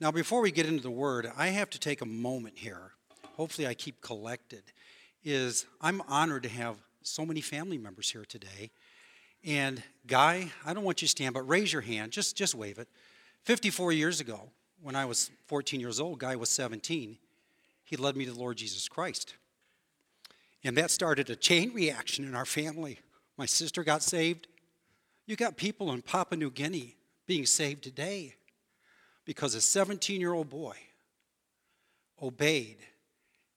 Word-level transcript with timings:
Now, 0.00 0.10
before 0.10 0.40
we 0.40 0.50
get 0.50 0.66
into 0.66 0.82
the 0.82 0.90
word, 0.90 1.30
I 1.36 1.48
have 1.48 1.70
to 1.70 1.78
take 1.78 2.00
a 2.00 2.06
moment 2.06 2.58
here. 2.58 2.92
Hopefully, 3.36 3.66
I 3.66 3.74
keep 3.74 4.00
collected. 4.00 4.62
Is 5.22 5.66
I'm 5.80 6.02
honored 6.08 6.42
to 6.42 6.48
have 6.48 6.76
so 7.02 7.24
many 7.24 7.40
family 7.40 7.78
members 7.78 8.10
here 8.10 8.24
today. 8.24 8.70
And 9.44 9.82
Guy, 10.06 10.50
I 10.66 10.74
don't 10.74 10.84
want 10.84 11.00
you 11.00 11.06
to 11.06 11.10
stand, 11.10 11.34
but 11.34 11.48
raise 11.48 11.72
your 11.72 11.82
hand. 11.82 12.12
Just 12.12 12.36
just 12.36 12.54
wave 12.54 12.78
it. 12.78 12.88
54 13.44 13.92
years 13.92 14.20
ago, 14.20 14.50
when 14.82 14.96
I 14.96 15.04
was 15.04 15.30
14 15.46 15.80
years 15.80 16.00
old, 16.00 16.18
Guy 16.18 16.34
was 16.34 16.50
17. 16.50 17.16
He 17.84 17.96
led 17.96 18.16
me 18.16 18.24
to 18.24 18.32
the 18.32 18.38
Lord 18.38 18.56
Jesus 18.56 18.88
Christ. 18.88 19.34
And 20.64 20.76
that 20.76 20.90
started 20.90 21.30
a 21.30 21.36
chain 21.36 21.72
reaction 21.72 22.24
in 22.24 22.34
our 22.34 22.46
family. 22.46 22.98
My 23.36 23.46
sister 23.46 23.84
got 23.84 24.02
saved. 24.02 24.48
You 25.26 25.36
got 25.36 25.56
people 25.56 25.92
in 25.92 26.02
Papua 26.02 26.38
New 26.38 26.50
Guinea 26.50 26.96
being 27.26 27.46
saved 27.46 27.84
today 27.84 28.34
because 29.24 29.54
a 29.54 29.60
17 29.60 30.20
year 30.20 30.32
old 30.32 30.48
boy 30.48 30.76
obeyed, 32.22 32.76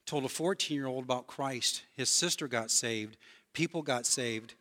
told 0.05 0.25
a 0.25 0.29
14 0.29 0.75
year 0.75 0.87
old 0.87 1.03
about 1.03 1.27
Christ. 1.27 1.83
His 1.93 2.09
sister 2.09 2.47
got 2.47 2.71
saved, 2.71 3.17
people 3.53 3.81
got 3.81 4.05
saved. 4.05 4.53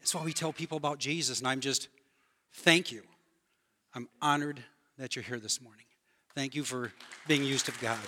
That's 0.00 0.14
why 0.14 0.22
we 0.22 0.32
tell 0.32 0.52
people 0.52 0.76
about 0.76 0.98
Jesus, 0.98 1.38
and 1.40 1.48
I'm 1.48 1.60
just, 1.60 1.88
thank 2.52 2.92
you. 2.92 3.02
I'm 3.94 4.08
honored 4.20 4.62
that 4.98 5.16
you're 5.16 5.24
here 5.24 5.40
this 5.40 5.60
morning. 5.60 5.86
Thank 6.34 6.54
you 6.54 6.64
for 6.64 6.92
being 7.26 7.42
used 7.42 7.68
of 7.68 7.80
God. 7.80 7.98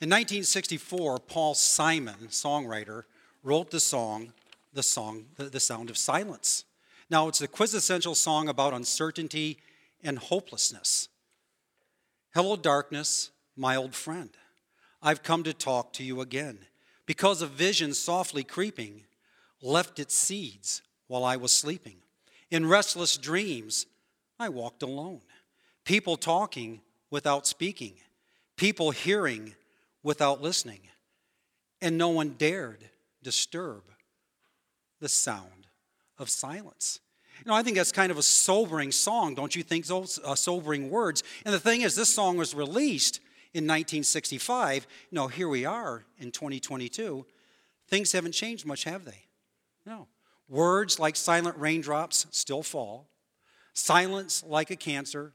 In 0.00 0.08
1964, 0.08 1.18
Paul 1.18 1.54
Simon, 1.54 2.16
songwriter, 2.28 3.04
wrote 3.42 3.70
the 3.70 3.80
song, 3.80 4.32
the 4.72 4.82
song, 4.82 5.26
the, 5.36 5.44
the 5.44 5.60
Sound 5.60 5.90
of 5.90 5.98
Silence. 5.98 6.64
Now, 7.10 7.26
it's 7.26 7.40
a 7.40 7.48
quintessential 7.48 8.14
song 8.14 8.48
about 8.48 8.72
uncertainty 8.72 9.58
and 10.02 10.16
hopelessness. 10.16 11.08
Hello, 12.32 12.54
darkness, 12.54 13.30
my 13.56 13.74
old 13.74 13.96
friend. 13.96 14.30
I've 15.02 15.24
come 15.24 15.42
to 15.42 15.52
talk 15.52 15.92
to 15.94 16.04
you 16.04 16.20
again 16.20 16.60
because 17.06 17.42
a 17.42 17.48
vision 17.48 17.94
softly 17.94 18.44
creeping 18.44 19.02
left 19.60 19.98
its 19.98 20.14
seeds 20.14 20.82
while 21.08 21.24
I 21.24 21.36
was 21.36 21.50
sleeping. 21.50 21.96
In 22.48 22.66
restless 22.66 23.16
dreams, 23.16 23.86
I 24.38 24.48
walked 24.48 24.84
alone. 24.84 25.22
People 25.84 26.16
talking 26.16 26.80
without 27.10 27.44
speaking, 27.44 27.94
people 28.56 28.92
hearing 28.92 29.56
without 30.04 30.40
listening, 30.40 30.80
and 31.82 31.98
no 31.98 32.10
one 32.10 32.36
dared 32.38 32.88
disturb 33.22 33.82
the 35.00 35.08
sound 35.08 35.59
of 36.20 36.30
silence. 36.30 37.00
You 37.44 37.50
know, 37.50 37.56
I 37.56 37.62
think 37.62 37.76
that's 37.76 37.92
kind 37.92 38.12
of 38.12 38.18
a 38.18 38.22
sobering 38.22 38.92
song, 38.92 39.34
don't 39.34 39.56
you 39.56 39.62
think? 39.62 39.86
Those 39.86 40.20
uh, 40.24 40.34
sobering 40.34 40.90
words. 40.90 41.22
And 41.44 41.54
the 41.54 41.58
thing 41.58 41.80
is, 41.80 41.96
this 41.96 42.14
song 42.14 42.36
was 42.36 42.54
released 42.54 43.16
in 43.54 43.64
1965. 43.64 44.86
You 45.10 45.16
know, 45.16 45.28
here 45.28 45.48
we 45.48 45.64
are 45.64 46.04
in 46.18 46.30
2022. 46.30 47.24
Things 47.88 48.12
haven't 48.12 48.32
changed 48.32 48.66
much, 48.66 48.84
have 48.84 49.04
they? 49.04 49.24
No. 49.86 50.06
Words 50.48 51.00
like 51.00 51.16
silent 51.16 51.56
raindrops 51.56 52.26
still 52.30 52.62
fall. 52.62 53.08
Silence 53.72 54.44
like 54.46 54.70
a 54.70 54.76
cancer 54.76 55.32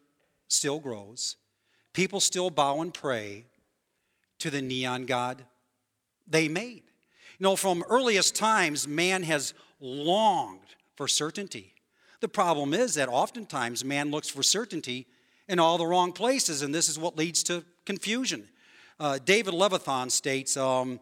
still 0.47 0.79
grows. 0.79 1.37
People 1.93 2.19
still 2.19 2.51
bow 2.51 2.81
and 2.81 2.93
pray 2.93 3.45
to 4.39 4.51
the 4.51 4.61
neon 4.61 5.05
god 5.05 5.43
they 6.27 6.47
made. 6.47 6.83
You 7.39 7.43
know, 7.43 7.55
from 7.55 7.83
earliest 7.89 8.35
times, 8.35 8.87
man 8.87 9.23
has 9.23 9.53
longed 9.79 10.74
for 10.95 11.07
certainty. 11.07 11.73
The 12.21 12.27
problem 12.27 12.73
is 12.73 12.95
that 12.95 13.09
oftentimes 13.09 13.83
man 13.83 14.11
looks 14.11 14.29
for 14.29 14.43
certainty 14.43 15.07
in 15.47 15.59
all 15.59 15.77
the 15.77 15.85
wrong 15.85 16.11
places, 16.11 16.61
and 16.61 16.73
this 16.73 16.89
is 16.89 16.97
what 16.97 17.17
leads 17.17 17.43
to 17.43 17.63
confusion. 17.85 18.47
Uh, 18.99 19.19
David 19.23 19.53
Levithan 19.53 20.09
states 20.09 20.57
um, 20.57 20.99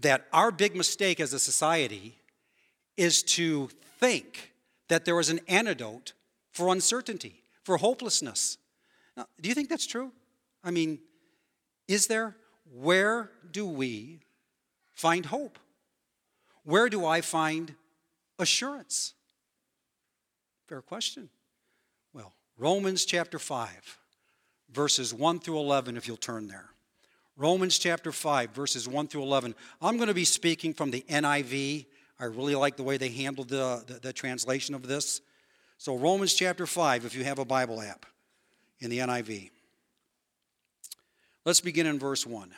that 0.00 0.26
our 0.32 0.50
big 0.50 0.76
mistake 0.76 1.20
as 1.20 1.32
a 1.32 1.38
society 1.38 2.16
is 2.96 3.22
to 3.22 3.68
think 3.98 4.52
that 4.88 5.04
there 5.04 5.18
is 5.18 5.28
an 5.28 5.40
antidote 5.48 6.12
for 6.52 6.72
uncertainty, 6.72 7.42
for 7.64 7.76
hopelessness. 7.76 8.56
Now, 9.16 9.26
do 9.40 9.48
you 9.48 9.54
think 9.54 9.68
that's 9.68 9.86
true? 9.86 10.12
I 10.62 10.70
mean, 10.70 11.00
is 11.88 12.06
there? 12.06 12.36
Where 12.72 13.30
do 13.50 13.66
we 13.66 14.20
find 14.94 15.26
hope? 15.26 15.58
Where 16.64 16.88
do 16.88 17.04
I 17.06 17.20
find 17.20 17.74
assurance? 18.38 19.14
Fair 20.66 20.82
question. 20.82 21.28
Well, 22.12 22.32
Romans 22.58 23.04
chapter 23.04 23.38
5, 23.38 23.98
verses 24.72 25.14
1 25.14 25.40
through 25.40 25.58
11, 25.58 25.96
if 25.96 26.08
you'll 26.08 26.16
turn 26.16 26.48
there. 26.48 26.70
Romans 27.36 27.78
chapter 27.78 28.12
5, 28.12 28.50
verses 28.50 28.88
1 28.88 29.08
through 29.08 29.22
11. 29.22 29.54
I'm 29.82 29.96
going 29.96 30.08
to 30.08 30.14
be 30.14 30.24
speaking 30.24 30.72
from 30.72 30.90
the 30.90 31.04
NIV. 31.08 31.86
I 32.18 32.24
really 32.24 32.54
like 32.54 32.76
the 32.76 32.82
way 32.82 32.96
they 32.96 33.10
handled 33.10 33.48
the, 33.48 33.84
the, 33.86 33.94
the 33.94 34.12
translation 34.12 34.74
of 34.74 34.86
this. 34.86 35.20
So, 35.78 35.96
Romans 35.96 36.32
chapter 36.32 36.66
5, 36.66 37.04
if 37.04 37.14
you 37.14 37.24
have 37.24 37.38
a 37.38 37.44
Bible 37.44 37.82
app 37.82 38.06
in 38.80 38.90
the 38.90 38.98
NIV. 38.98 39.50
Let's 41.44 41.60
begin 41.60 41.86
in 41.86 41.98
verse 41.98 42.26
1. 42.26 42.50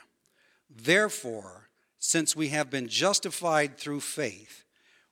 Therefore, 0.70 1.68
since 1.98 2.36
we 2.36 2.48
have 2.48 2.70
been 2.70 2.88
justified 2.88 3.76
through 3.76 4.00
faith, 4.00 4.64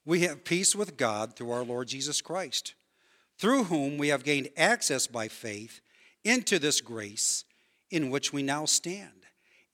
we 0.07 0.21
have 0.21 0.45
peace 0.45 0.75
with 0.75 0.97
God 0.97 1.35
through 1.35 1.51
our 1.51 1.65
Lord 1.65 1.89
Jesus 1.89 2.23
Christ, 2.23 2.75
through 3.39 3.65
whom 3.65 3.99
we 3.99 4.09
have 4.09 4.25
gained 4.25 4.49
access 4.57 5.09
by 5.09 5.27
faith 5.29 5.81
into 6.25 6.59
this 6.59 6.81
grace 6.81 7.45
in 7.91 8.11
which 8.11 8.33
we 8.33 8.43
now 8.43 8.65
stand. 8.65 9.11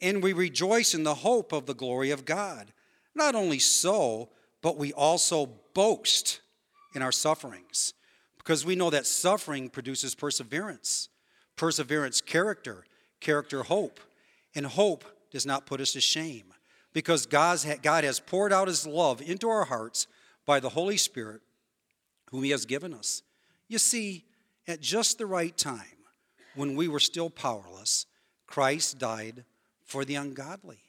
And 0.00 0.22
we 0.22 0.32
rejoice 0.32 0.94
in 0.94 1.04
the 1.04 1.14
hope 1.16 1.52
of 1.52 1.66
the 1.66 1.74
glory 1.74 2.10
of 2.10 2.24
God. 2.24 2.72
Not 3.14 3.34
only 3.34 3.58
so, 3.58 4.30
but 4.62 4.78
we 4.78 4.92
also 4.94 5.50
boast 5.74 6.40
in 6.94 7.02
our 7.02 7.12
sufferings, 7.12 7.94
because 8.38 8.64
we 8.64 8.74
know 8.74 8.90
that 8.90 9.06
suffering 9.06 9.68
produces 9.68 10.14
perseverance, 10.14 11.08
perseverance, 11.56 12.20
character, 12.20 12.84
character, 13.20 13.62
hope, 13.62 14.00
and 14.54 14.66
hope 14.66 15.04
does 15.30 15.46
not 15.46 15.66
put 15.66 15.80
us 15.80 15.92
to 15.92 16.00
shame 16.00 16.52
because 16.92 17.26
God 17.26 18.04
has 18.04 18.20
poured 18.20 18.52
out 18.52 18.68
his 18.68 18.86
love 18.86 19.22
into 19.22 19.48
our 19.48 19.64
hearts 19.64 20.06
by 20.46 20.60
the 20.60 20.70
Holy 20.70 20.96
Spirit, 20.96 21.40
whom 22.30 22.42
he 22.44 22.50
has 22.50 22.64
given 22.64 22.94
us. 22.94 23.22
You 23.68 23.78
see, 23.78 24.24
at 24.66 24.80
just 24.80 25.18
the 25.18 25.26
right 25.26 25.56
time, 25.56 25.80
when 26.54 26.76
we 26.76 26.88
were 26.88 27.00
still 27.00 27.30
powerless, 27.30 28.06
Christ 28.46 28.98
died 28.98 29.44
for 29.84 30.04
the 30.04 30.14
ungodly. 30.14 30.80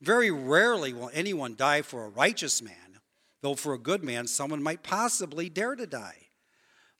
Very 0.00 0.30
rarely 0.30 0.92
will 0.92 1.10
anyone 1.14 1.54
die 1.56 1.82
for 1.82 2.04
a 2.04 2.10
righteous 2.10 2.60
man, 2.60 3.00
though 3.40 3.54
for 3.54 3.72
a 3.72 3.78
good 3.78 4.04
man, 4.04 4.26
someone 4.26 4.62
might 4.62 4.82
possibly 4.82 5.48
dare 5.48 5.74
to 5.74 5.86
die. 5.86 6.26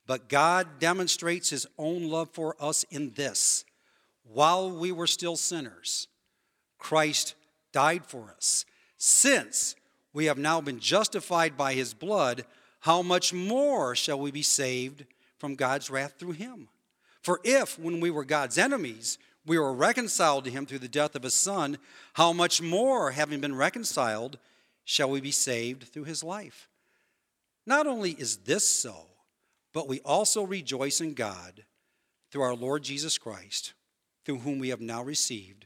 But 0.07 0.29
God 0.29 0.79
demonstrates 0.79 1.49
his 1.49 1.67
own 1.77 2.09
love 2.09 2.29
for 2.31 2.55
us 2.59 2.83
in 2.89 3.11
this 3.15 3.65
while 4.31 4.69
we 4.69 4.91
were 4.91 5.07
still 5.07 5.35
sinners, 5.35 6.07
Christ 6.77 7.35
died 7.71 8.05
for 8.05 8.33
us. 8.35 8.65
Since 8.97 9.75
we 10.13 10.25
have 10.25 10.37
now 10.37 10.61
been 10.61 10.79
justified 10.79 11.57
by 11.57 11.73
his 11.73 11.93
blood, 11.93 12.45
how 12.81 13.01
much 13.01 13.33
more 13.33 13.95
shall 13.95 14.19
we 14.19 14.31
be 14.31 14.41
saved 14.41 15.05
from 15.37 15.55
God's 15.55 15.89
wrath 15.89 16.15
through 16.17 16.31
him? 16.31 16.69
For 17.21 17.39
if, 17.43 17.77
when 17.77 17.99
we 17.99 18.09
were 18.09 18.25
God's 18.25 18.57
enemies, 18.57 19.17
we 19.45 19.57
were 19.57 19.73
reconciled 19.73 20.43
to 20.45 20.51
him 20.51 20.65
through 20.65 20.79
the 20.79 20.87
death 20.87 21.15
of 21.15 21.23
his 21.23 21.33
son, 21.33 21.77
how 22.13 22.33
much 22.33 22.61
more, 22.61 23.11
having 23.11 23.39
been 23.39 23.55
reconciled, 23.55 24.37
shall 24.83 25.09
we 25.09 25.21
be 25.21 25.31
saved 25.31 25.83
through 25.83 26.05
his 26.05 26.23
life? 26.23 26.69
Not 27.65 27.87
only 27.87 28.11
is 28.11 28.37
this 28.37 28.67
so, 28.67 29.07
but 29.73 29.87
we 29.87 29.99
also 30.01 30.43
rejoice 30.43 31.01
in 31.01 31.13
God 31.13 31.65
through 32.31 32.41
our 32.41 32.55
Lord 32.55 32.83
Jesus 32.83 33.17
Christ, 33.17 33.73
through 34.25 34.39
whom 34.39 34.59
we 34.59 34.69
have 34.69 34.81
now 34.81 35.03
received 35.03 35.65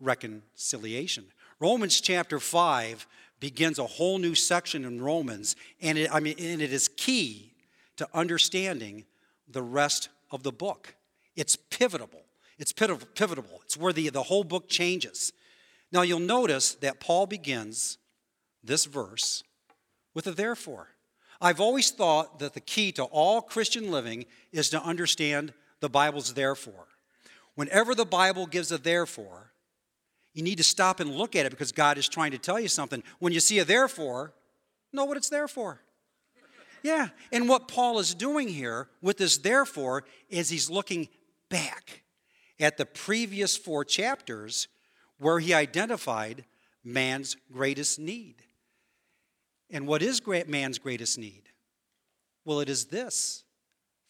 reconciliation. 0.00 1.24
Romans 1.60 2.00
chapter 2.00 2.38
5 2.38 3.06
begins 3.40 3.78
a 3.78 3.86
whole 3.86 4.18
new 4.18 4.34
section 4.34 4.84
in 4.84 5.00
Romans, 5.00 5.56
and 5.80 5.98
it, 5.98 6.10
I 6.12 6.20
mean, 6.20 6.36
and 6.38 6.62
it 6.62 6.72
is 6.72 6.88
key 6.88 7.52
to 7.96 8.08
understanding 8.14 9.04
the 9.48 9.62
rest 9.62 10.08
of 10.30 10.42
the 10.42 10.52
book. 10.52 10.94
It's 11.36 11.56
pivotal. 11.56 12.10
It's 12.58 12.72
pivotal. 12.72 13.60
It's 13.64 13.76
where 13.76 13.92
the, 13.92 14.08
the 14.10 14.22
whole 14.22 14.44
book 14.44 14.68
changes. 14.68 15.32
Now, 15.92 16.02
you'll 16.02 16.20
notice 16.20 16.74
that 16.76 17.00
Paul 17.00 17.26
begins 17.26 17.98
this 18.62 18.84
verse 18.84 19.42
with 20.14 20.26
a 20.26 20.32
therefore. 20.32 20.88
I've 21.40 21.60
always 21.60 21.90
thought 21.90 22.38
that 22.38 22.54
the 22.54 22.60
key 22.60 22.92
to 22.92 23.04
all 23.04 23.42
Christian 23.42 23.90
living 23.90 24.24
is 24.52 24.70
to 24.70 24.82
understand 24.82 25.52
the 25.80 25.90
Bible's 25.90 26.34
therefore. 26.34 26.86
Whenever 27.54 27.94
the 27.94 28.06
Bible 28.06 28.46
gives 28.46 28.72
a 28.72 28.78
therefore, 28.78 29.52
you 30.34 30.42
need 30.42 30.58
to 30.58 30.64
stop 30.64 31.00
and 31.00 31.14
look 31.14 31.36
at 31.36 31.46
it 31.46 31.50
because 31.50 31.72
God 31.72 31.96
is 31.96 32.08
trying 32.08 32.32
to 32.32 32.38
tell 32.38 32.58
you 32.60 32.68
something. 32.68 33.02
When 33.20 33.32
you 33.32 33.40
see 33.40 33.60
a 33.60 33.64
therefore, 33.64 34.34
know 34.92 35.04
what 35.04 35.16
it's 35.16 35.28
there 35.28 35.48
for. 35.48 35.80
Yeah, 36.82 37.08
and 37.32 37.48
what 37.48 37.68
Paul 37.68 37.98
is 37.98 38.14
doing 38.14 38.48
here 38.48 38.88
with 39.00 39.16
this 39.16 39.38
therefore 39.38 40.04
is 40.28 40.50
he's 40.50 40.68
looking 40.68 41.08
back 41.48 42.02
at 42.60 42.76
the 42.76 42.84
previous 42.84 43.56
four 43.56 43.84
chapters 43.84 44.68
where 45.18 45.38
he 45.38 45.54
identified 45.54 46.44
man's 46.82 47.36
greatest 47.50 47.98
need. 47.98 48.34
And 49.70 49.86
what 49.86 50.02
is 50.02 50.20
man's 50.46 50.78
greatest 50.78 51.16
need? 51.16 51.44
Well, 52.44 52.60
it 52.60 52.68
is 52.68 52.86
this 52.86 53.44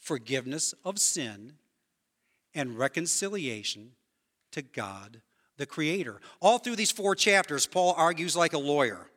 forgiveness 0.01 0.75
of 0.85 0.99
sin 0.99 1.53
and 2.55 2.77
reconciliation 2.77 3.93
to 4.51 4.63
God 4.63 5.21
the 5.57 5.67
Creator. 5.67 6.21
All 6.41 6.59
through 6.59 6.77
these 6.77 6.91
four 6.91 7.15
chapters, 7.15 7.67
Paul 7.67 7.95
argues 7.97 8.37
like 8.37 8.53
a 8.53 8.59
lawyer, 8.59 9.11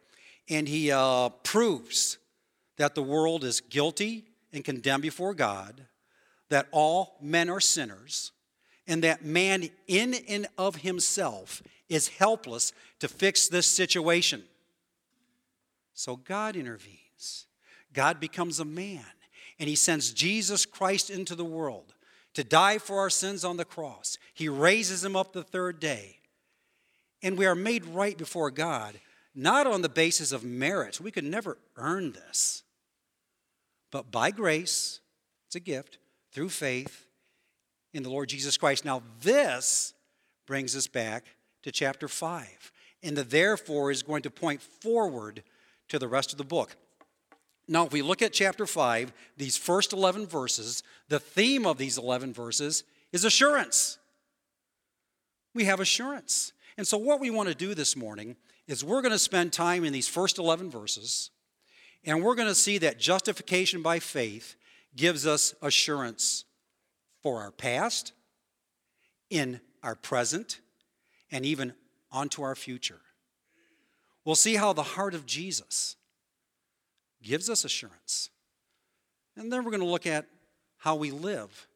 and 0.50 0.68
he 0.68 0.92
uh, 0.92 1.30
proves 1.30 2.18
that 2.78 2.95
the 2.95 3.04
world 3.04 3.44
is 3.44 3.62
guilty 3.62 4.25
and 4.54 4.63
condemned 4.63 5.04
before 5.04 5.34
God, 5.34 5.86
that 6.50 6.68
all 6.72 7.18
men 7.22 7.50
are 7.50 7.60
sinners, 7.60 8.31
and 8.88 9.04
that 9.04 9.25
man 9.25 9.69
in 9.88 10.16
and 10.30 10.48
of 10.57 10.78
himself 10.78 11.62
is 11.89 12.07
helpless 12.07 12.72
to 13.00 13.07
fix 13.07 13.48
this 13.48 13.68
situation. 13.68 14.44
So 15.94 16.16
God 16.16 16.56
intervenes. 16.56 17.48
God 17.94 18.19
becomes 18.19 18.60
a 18.60 18.66
man, 18.66 19.04
and 19.60 19.68
he 19.68 19.75
sends 19.75 20.13
Jesus 20.13 20.66
Christ 20.66 21.10
into 21.10 21.36
the 21.36 21.45
world 21.45 21.94
to 22.36 22.44
die 22.44 22.78
for 22.78 23.00
our 23.00 23.10
sins 23.10 23.44
on 23.44 23.57
the 23.57 23.66
cross. 23.66 24.18
He 24.34 24.48
raises 24.48 25.04
him 25.04 25.16
up 25.16 25.34
the 25.34 25.44
third 25.44 25.80
day. 25.80 26.16
And 27.23 27.37
we 27.37 27.45
are 27.45 27.55
made 27.55 27.85
right 27.85 28.17
before 28.17 28.51
God, 28.51 28.99
not 29.33 29.67
on 29.67 29.81
the 29.81 29.89
basis 29.89 30.31
of 30.31 30.43
merit. 30.43 31.01
We 31.01 31.11
could 31.11 31.23
never 31.23 31.57
earn 31.75 32.11
this. 32.11 32.63
But 33.91 34.11
by 34.11 34.31
grace, 34.31 34.99
it's 35.47 35.55
a 35.55 35.59
gift, 35.59 35.97
through 36.31 36.49
faith 36.49 37.07
in 37.93 38.03
the 38.03 38.09
Lord 38.09 38.29
Jesus 38.29 38.57
Christ. 38.57 38.85
Now, 38.85 39.01
this 39.21 39.93
brings 40.45 40.75
us 40.75 40.87
back 40.87 41.25
to 41.63 41.71
chapter 41.71 42.07
5. 42.07 42.71
And 43.03 43.15
the 43.15 43.23
therefore 43.23 43.91
is 43.91 44.03
going 44.03 44.23
to 44.23 44.29
point 44.29 44.61
forward 44.61 45.43
to 45.89 45.99
the 45.99 46.07
rest 46.07 46.31
of 46.31 46.37
the 46.37 46.43
book. 46.43 46.75
Now, 47.67 47.85
if 47.85 47.91
we 47.91 48.01
look 48.01 48.21
at 48.21 48.33
chapter 48.33 48.65
5, 48.65 49.11
these 49.35 49.57
first 49.57 49.93
11 49.93 50.25
verses, 50.27 50.83
the 51.09 51.19
theme 51.19 51.65
of 51.65 51.77
these 51.77 51.97
11 51.97 52.33
verses 52.33 52.83
is 53.11 53.23
assurance. 53.23 53.97
We 55.53 55.65
have 55.65 55.79
assurance. 55.79 56.53
And 56.77 56.88
so, 56.88 56.97
what 56.97 57.19
we 57.19 57.31
want 57.31 57.50
to 57.50 57.56
do 57.56 57.74
this 57.74 57.95
morning 57.95 58.35
is 58.68 58.83
we're 58.83 59.01
going 59.01 59.12
to 59.12 59.19
spend 59.19 59.51
time 59.51 59.83
in 59.83 59.91
these 59.91 60.07
first 60.07 60.38
11 60.38 60.69
verses, 60.69 61.31
and 62.06 62.24
we're 62.24 62.35
going 62.35 62.47
to 62.47 62.56
see 62.56 62.77
that 62.77 63.00
justification 63.00 63.81
by 63.81 64.00
faith 64.00 64.56
gives 64.95 65.25
us 65.25 65.56
assurance 65.62 66.45
for 67.24 67.41
our 67.41 67.51
past, 67.51 68.13
in 69.29 69.59
our 69.81 69.95
present, 69.95 70.59
and 71.31 71.45
even 71.45 71.74
onto 72.12 72.44
our 72.44 72.56
future. 72.56 73.01
We'll 74.24 74.35
see 74.35 74.56
how 74.56 74.74
the 74.74 74.83
heart 74.83 75.15
of 75.15 75.25
Jesus 75.25 75.95
gives 77.24 77.50
us 77.50 77.65
assurance. 77.65 78.29
And 79.35 79.51
then 79.51 79.63
we're 79.63 79.71
going 79.71 79.81
to 79.81 79.88
look 79.88 80.06
at 80.06 80.25
how 80.77 80.95
we 80.95 81.12
live 81.12 81.68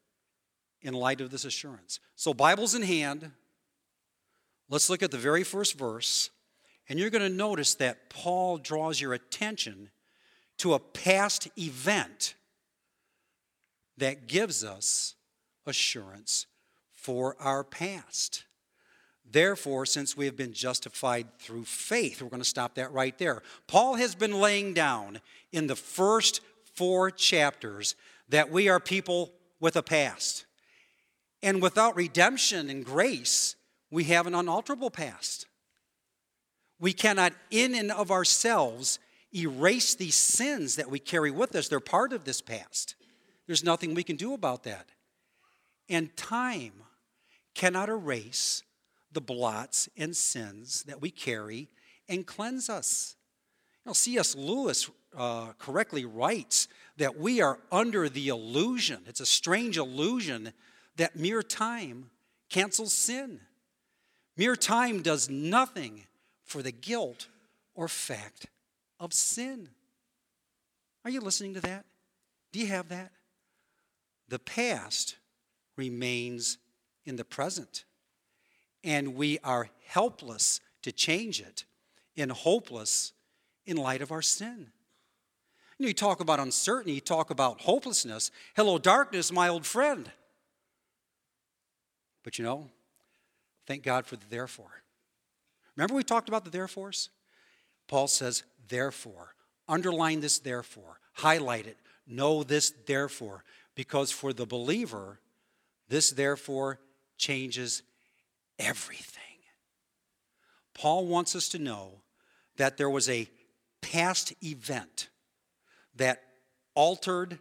in 0.81 0.93
light 0.93 1.21
of 1.21 1.31
this 1.31 1.45
assurance. 1.45 1.99
So, 2.15 2.33
Bibles 2.33 2.75
in 2.75 2.81
hand, 2.83 3.31
let's 4.71 4.89
look 4.89 5.03
at 5.03 5.11
the 5.11 5.17
very 5.17 5.43
first 5.43 5.77
verse. 5.77 6.31
And 6.89 6.97
you're 6.97 7.11
going 7.11 7.29
to 7.29 7.37
notice 7.37 7.75
that 7.75 8.09
Paul 8.09 8.57
draws 8.57 8.99
your 8.99 9.13
attention 9.13 9.91
to 10.57 10.73
a 10.73 10.79
past 10.79 11.47
event 11.57 12.33
that 13.97 14.27
gives 14.27 14.63
us 14.63 15.15
assurance 15.67 16.47
for 16.91 17.35
our 17.39 17.63
past. 17.63 18.45
Therefore, 19.29 19.85
since 19.85 20.17
we 20.17 20.25
have 20.25 20.35
been 20.35 20.53
justified 20.53 21.27
through 21.39 21.65
faith, 21.65 22.21
we're 22.21 22.29
going 22.29 22.41
to 22.41 22.45
stop 22.45 22.75
that 22.75 22.91
right 22.91 23.17
there. 23.17 23.41
Paul 23.67 23.95
has 23.95 24.15
been 24.15 24.41
laying 24.41 24.73
down 24.73 25.21
in 25.51 25.67
the 25.67 25.75
first 25.75 26.41
four 26.75 27.11
chapters 27.11 27.95
that 28.29 28.51
we 28.51 28.67
are 28.67 28.79
people 28.79 29.31
with 29.59 29.75
a 29.75 29.83
past. 29.83 30.45
And 31.43 31.61
without 31.61 31.95
redemption 31.95 32.69
and 32.69 32.83
grace, 32.83 33.55
we 33.91 34.05
have 34.05 34.25
an 34.25 34.33
unalterable 34.33 34.89
past. 34.89 35.45
We 36.79 36.93
cannot, 36.93 37.33
in 37.51 37.75
and 37.75 37.91
of 37.91 38.09
ourselves, 38.09 38.97
erase 39.35 39.93
these 39.93 40.15
sins 40.15 40.77
that 40.77 40.89
we 40.89 40.97
carry 40.97 41.29
with 41.29 41.55
us. 41.55 41.67
They're 41.67 41.79
part 41.79 42.13
of 42.13 42.23
this 42.23 42.41
past. 42.41 42.95
There's 43.45 43.63
nothing 43.63 43.93
we 43.93 44.03
can 44.03 44.15
do 44.15 44.33
about 44.33 44.63
that. 44.63 44.89
And 45.89 46.15
time 46.15 46.73
cannot 47.53 47.89
erase 47.89 48.63
the 49.11 49.21
blots 49.21 49.89
and 49.97 50.15
sins 50.15 50.83
that 50.83 51.01
we 51.01 51.11
carry 51.11 51.69
and 52.07 52.25
cleanse 52.25 52.69
us. 52.69 53.15
Know, 53.85 53.93
C.S. 53.93 54.35
Lewis 54.35 54.89
uh, 55.17 55.53
correctly 55.57 56.05
writes 56.05 56.67
that 56.97 57.17
we 57.17 57.41
are 57.41 57.59
under 57.71 58.07
the 58.09 58.29
illusion, 58.29 59.01
it's 59.07 59.19
a 59.19 59.25
strange 59.25 59.77
illusion, 59.77 60.53
that 60.97 61.15
mere 61.15 61.41
time 61.41 62.11
cancels 62.49 62.93
sin. 62.93 63.41
Mere 64.41 64.55
time 64.55 65.03
does 65.03 65.29
nothing 65.29 66.07
for 66.43 66.63
the 66.63 66.71
guilt 66.71 67.27
or 67.75 67.87
fact 67.87 68.47
of 68.99 69.13
sin. 69.13 69.69
Are 71.05 71.11
you 71.11 71.21
listening 71.21 71.53
to 71.53 71.59
that? 71.59 71.85
Do 72.51 72.59
you 72.59 72.65
have 72.65 72.89
that? 72.89 73.11
The 74.29 74.39
past 74.39 75.17
remains 75.77 76.57
in 77.05 77.17
the 77.17 77.23
present 77.23 77.85
and 78.83 79.13
we 79.13 79.37
are 79.43 79.69
helpless 79.85 80.59
to 80.81 80.91
change 80.91 81.39
it 81.39 81.65
and 82.17 82.31
hopeless 82.31 83.13
in 83.67 83.77
light 83.77 84.01
of 84.01 84.11
our 84.11 84.23
sin. 84.23 84.71
You, 85.77 85.83
know, 85.83 85.87
you 85.89 85.93
talk 85.93 86.19
about 86.19 86.39
uncertainty, 86.39 86.93
you 86.93 87.01
talk 87.01 87.29
about 87.29 87.61
hopelessness. 87.61 88.31
Hello, 88.55 88.79
darkness, 88.79 89.31
my 89.31 89.49
old 89.49 89.67
friend. 89.67 90.09
But 92.23 92.39
you 92.39 92.43
know, 92.43 92.71
thank 93.65 93.83
God 93.83 94.05
for 94.05 94.15
the 94.15 94.25
therefore. 94.29 94.83
Remember 95.75 95.95
we 95.95 96.03
talked 96.03 96.29
about 96.29 96.45
the 96.45 96.51
therefores? 96.51 97.09
Paul 97.87 98.07
says, 98.07 98.43
therefore. 98.67 99.35
Underline 99.67 100.19
this 100.19 100.39
therefore. 100.39 100.99
Highlight 101.13 101.67
it. 101.67 101.77
Know 102.07 102.43
this 102.43 102.73
therefore. 102.85 103.43
Because 103.75 104.11
for 104.11 104.33
the 104.33 104.45
believer, 104.45 105.19
this 105.87 106.11
therefore 106.11 106.79
changes 107.17 107.83
everything. 108.59 109.21
Paul 110.73 111.05
wants 111.05 111.35
us 111.35 111.49
to 111.49 111.59
know 111.59 112.01
that 112.57 112.77
there 112.77 112.89
was 112.89 113.09
a 113.09 113.29
past 113.81 114.33
event 114.43 115.09
that 115.95 116.23
altered 116.75 117.39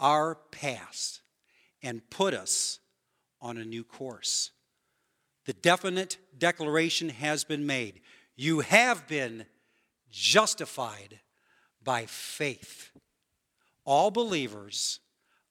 our 0.00 0.36
past 0.50 1.20
and 1.82 2.08
put 2.10 2.34
us 2.34 2.80
on 3.40 3.56
a 3.56 3.64
new 3.64 3.84
course. 3.84 4.50
The 5.48 5.54
definite 5.54 6.18
declaration 6.36 7.08
has 7.08 7.42
been 7.42 7.64
made. 7.64 8.02
You 8.36 8.60
have 8.60 9.08
been 9.08 9.46
justified 10.10 11.20
by 11.82 12.04
faith. 12.04 12.90
All 13.86 14.10
believers 14.10 15.00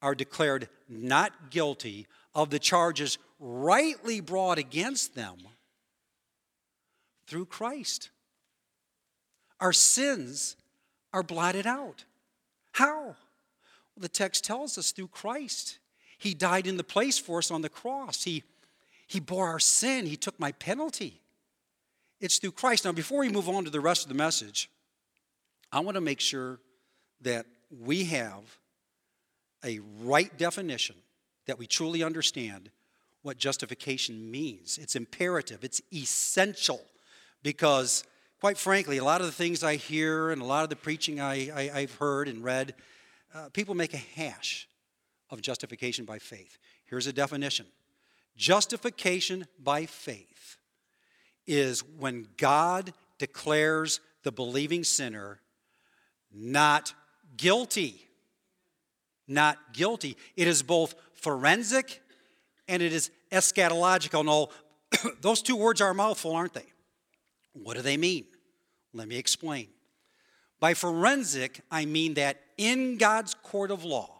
are 0.00 0.14
declared 0.14 0.68
not 0.88 1.50
guilty 1.50 2.06
of 2.32 2.50
the 2.50 2.60
charges 2.60 3.18
rightly 3.40 4.20
brought 4.20 4.56
against 4.56 5.16
them 5.16 5.38
through 7.26 7.46
Christ. 7.46 8.10
Our 9.58 9.72
sins 9.72 10.54
are 11.12 11.24
blotted 11.24 11.66
out. 11.66 12.04
How? 12.70 13.02
Well, 13.02 13.16
the 13.96 14.08
text 14.08 14.44
tells 14.44 14.78
us 14.78 14.92
through 14.92 15.08
Christ. 15.08 15.80
He 16.18 16.34
died 16.34 16.68
in 16.68 16.76
the 16.76 16.84
place 16.84 17.18
for 17.18 17.38
us 17.38 17.50
on 17.50 17.62
the 17.62 17.68
cross. 17.68 18.22
He, 18.22 18.44
he 19.08 19.20
bore 19.20 19.48
our 19.48 19.58
sin, 19.58 20.06
He 20.06 20.16
took 20.16 20.38
my 20.38 20.52
penalty. 20.52 21.22
It's 22.20 22.38
through 22.38 22.52
Christ. 22.52 22.84
Now, 22.84 22.92
before 22.92 23.20
we 23.20 23.30
move 23.30 23.48
on 23.48 23.64
to 23.64 23.70
the 23.70 23.80
rest 23.80 24.02
of 24.02 24.08
the 24.08 24.14
message, 24.14 24.70
I 25.72 25.80
want 25.80 25.94
to 25.94 26.00
make 26.00 26.20
sure 26.20 26.60
that 27.22 27.46
we 27.70 28.04
have 28.04 28.58
a 29.64 29.80
right 30.02 30.36
definition, 30.36 30.96
that 31.46 31.58
we 31.58 31.66
truly 31.66 32.02
understand 32.02 32.70
what 33.22 33.38
justification 33.38 34.30
means. 34.30 34.78
It's 34.78 34.94
imperative, 34.94 35.64
it's 35.64 35.80
essential, 35.92 36.80
because, 37.42 38.04
quite 38.40 38.58
frankly, 38.58 38.98
a 38.98 39.04
lot 39.04 39.20
of 39.20 39.26
the 39.26 39.32
things 39.32 39.64
I 39.64 39.76
hear 39.76 40.30
and 40.30 40.42
a 40.42 40.44
lot 40.44 40.64
of 40.64 40.70
the 40.70 40.76
preaching 40.76 41.20
I, 41.20 41.70
have 41.80 41.94
heard 41.94 42.28
and 42.28 42.44
read, 42.44 42.74
uh, 43.34 43.48
people 43.52 43.74
make 43.74 43.94
a 43.94 44.02
hash 44.16 44.68
of 45.30 45.40
justification 45.40 46.04
by 46.04 46.18
faith. 46.18 46.58
Here's 46.84 47.06
a 47.06 47.12
definition 47.12 47.66
Justification 48.38 49.46
by 49.62 49.84
faith 49.84 50.56
is 51.46 51.84
when 51.98 52.26
God 52.38 52.94
declares 53.18 54.00
the 54.22 54.32
believing 54.32 54.84
sinner 54.84 55.40
not 56.32 56.94
guilty 57.36 58.08
not 59.28 59.58
guilty. 59.74 60.16
It 60.36 60.48
is 60.48 60.62
both 60.62 60.94
forensic 61.12 62.00
and 62.66 62.82
it 62.82 62.92
is 62.92 63.10
eschatological. 63.30 64.24
No, 64.24 64.48
those 65.20 65.42
two 65.42 65.56
words 65.56 65.80
are 65.80 65.90
a 65.90 65.94
mouthful, 65.94 66.34
aren't 66.34 66.54
they? 66.54 66.66
What 67.52 67.76
do 67.76 67.82
they 67.82 67.96
mean? 67.96 68.24
Let 68.94 69.06
me 69.06 69.16
explain. 69.16 69.68
By 70.60 70.74
forensic, 70.74 71.60
I 71.70 71.84
mean 71.84 72.14
that 72.14 72.40
in 72.56 72.96
God's 72.96 73.34
court 73.34 73.70
of 73.70 73.84
law, 73.84 74.17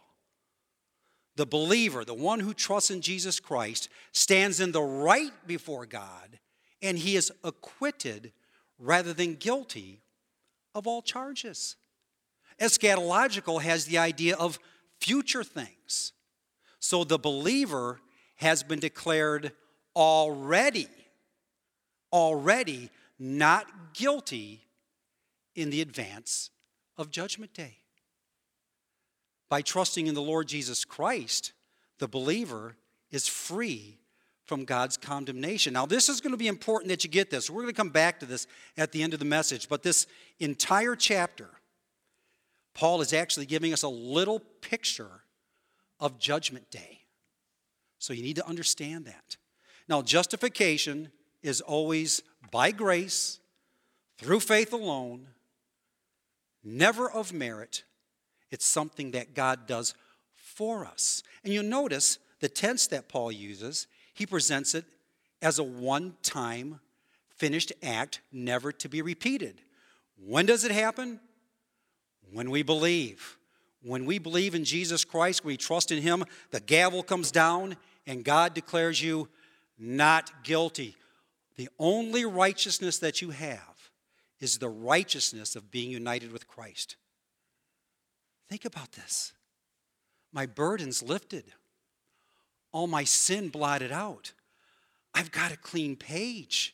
the 1.39 1.45
believer, 1.45 2.03
the 2.03 2.13
one 2.13 2.41
who 2.41 2.53
trusts 2.53 2.91
in 2.91 2.99
Jesus 2.99 3.39
Christ, 3.39 3.87
stands 4.11 4.59
in 4.59 4.73
the 4.73 4.81
right 4.81 5.31
before 5.47 5.85
God 5.85 6.37
and 6.81 6.97
he 6.97 7.15
is 7.15 7.31
acquitted 7.45 8.33
rather 8.77 9.13
than 9.13 9.35
guilty 9.35 10.01
of 10.75 10.85
all 10.85 11.01
charges. 11.01 11.77
Eschatological 12.59 13.61
has 13.61 13.85
the 13.85 13.97
idea 13.97 14.35
of 14.35 14.59
future 14.99 15.45
things. 15.45 16.11
So 16.81 17.05
the 17.05 17.17
believer 17.17 18.01
has 18.35 18.61
been 18.61 18.79
declared 18.79 19.53
already, 19.95 20.89
already 22.11 22.89
not 23.17 23.93
guilty 23.93 24.65
in 25.55 25.69
the 25.69 25.79
advance 25.79 26.49
of 26.97 27.11
Judgment 27.11 27.53
Day. 27.53 27.77
By 29.49 29.61
trusting 29.61 30.07
in 30.07 30.15
the 30.15 30.21
Lord 30.21 30.47
Jesus 30.47 30.85
Christ, 30.85 31.53
the 31.97 32.07
believer 32.07 32.75
is 33.11 33.27
free 33.27 33.97
from 34.45 34.65
God's 34.65 34.97
condemnation. 34.97 35.73
Now, 35.73 35.85
this 35.85 36.09
is 36.09 36.21
going 36.21 36.31
to 36.31 36.37
be 36.37 36.47
important 36.47 36.89
that 36.89 37.03
you 37.03 37.09
get 37.09 37.29
this. 37.29 37.49
We're 37.49 37.61
going 37.61 37.73
to 37.73 37.77
come 37.77 37.89
back 37.89 38.19
to 38.19 38.25
this 38.25 38.47
at 38.77 38.91
the 38.91 39.03
end 39.03 39.13
of 39.13 39.19
the 39.19 39.25
message, 39.25 39.69
but 39.69 39.83
this 39.83 40.07
entire 40.39 40.95
chapter, 40.95 41.49
Paul 42.73 43.01
is 43.01 43.13
actually 43.13 43.45
giving 43.45 43.73
us 43.73 43.83
a 43.83 43.89
little 43.89 44.39
picture 44.39 45.23
of 45.99 46.19
Judgment 46.19 46.69
Day. 46.71 47.01
So 47.99 48.13
you 48.13 48.23
need 48.23 48.37
to 48.37 48.47
understand 48.47 49.05
that. 49.05 49.37
Now, 49.87 50.01
justification 50.01 51.11
is 51.41 51.61
always 51.61 52.21
by 52.51 52.71
grace, 52.71 53.39
through 54.17 54.39
faith 54.39 54.73
alone, 54.73 55.27
never 56.63 57.09
of 57.09 57.33
merit. 57.33 57.83
It's 58.51 58.65
something 58.65 59.11
that 59.11 59.33
God 59.33 59.67
does 59.67 59.93
for 60.35 60.85
us. 60.85 61.23
And 61.43 61.53
you'll 61.53 61.63
notice 61.63 62.19
the 62.39 62.49
tense 62.49 62.87
that 62.87 63.09
Paul 63.09 63.31
uses, 63.31 63.87
he 64.13 64.25
presents 64.25 64.75
it 64.75 64.85
as 65.41 65.59
a 65.59 65.63
one 65.63 66.15
time 66.23 66.79
finished 67.37 67.71
act, 67.81 68.21
never 68.31 68.71
to 68.73 68.89
be 68.89 69.01
repeated. 69.01 69.61
When 70.17 70.45
does 70.45 70.65
it 70.65 70.71
happen? 70.71 71.19
When 72.33 72.49
we 72.49 72.63
believe. 72.63 73.37
When 73.81 74.05
we 74.05 74.19
believe 74.19 74.55
in 74.55 74.65
Jesus 74.65 75.05
Christ, 75.05 75.45
we 75.45 75.55
trust 75.55 75.91
in 75.91 76.01
Him, 76.01 76.25
the 76.51 76.59
gavel 76.59 77.01
comes 77.01 77.31
down 77.31 77.77
and 78.05 78.25
God 78.25 78.53
declares 78.53 79.01
you 79.01 79.29
not 79.77 80.43
guilty. 80.43 80.95
The 81.55 81.69
only 81.79 82.25
righteousness 82.25 82.99
that 82.99 83.21
you 83.21 83.29
have 83.29 83.91
is 84.39 84.57
the 84.57 84.69
righteousness 84.69 85.55
of 85.55 85.71
being 85.71 85.91
united 85.91 86.33
with 86.33 86.47
Christ. 86.47 86.97
Think 88.49 88.65
about 88.65 88.91
this. 88.93 89.33
My 90.31 90.45
burden's 90.45 91.01
lifted, 91.03 91.45
all 92.71 92.87
my 92.87 93.03
sin 93.03 93.49
blotted 93.49 93.91
out. 93.91 94.33
I've 95.13 95.31
got 95.31 95.51
a 95.51 95.57
clean 95.57 95.95
page. 95.95 96.73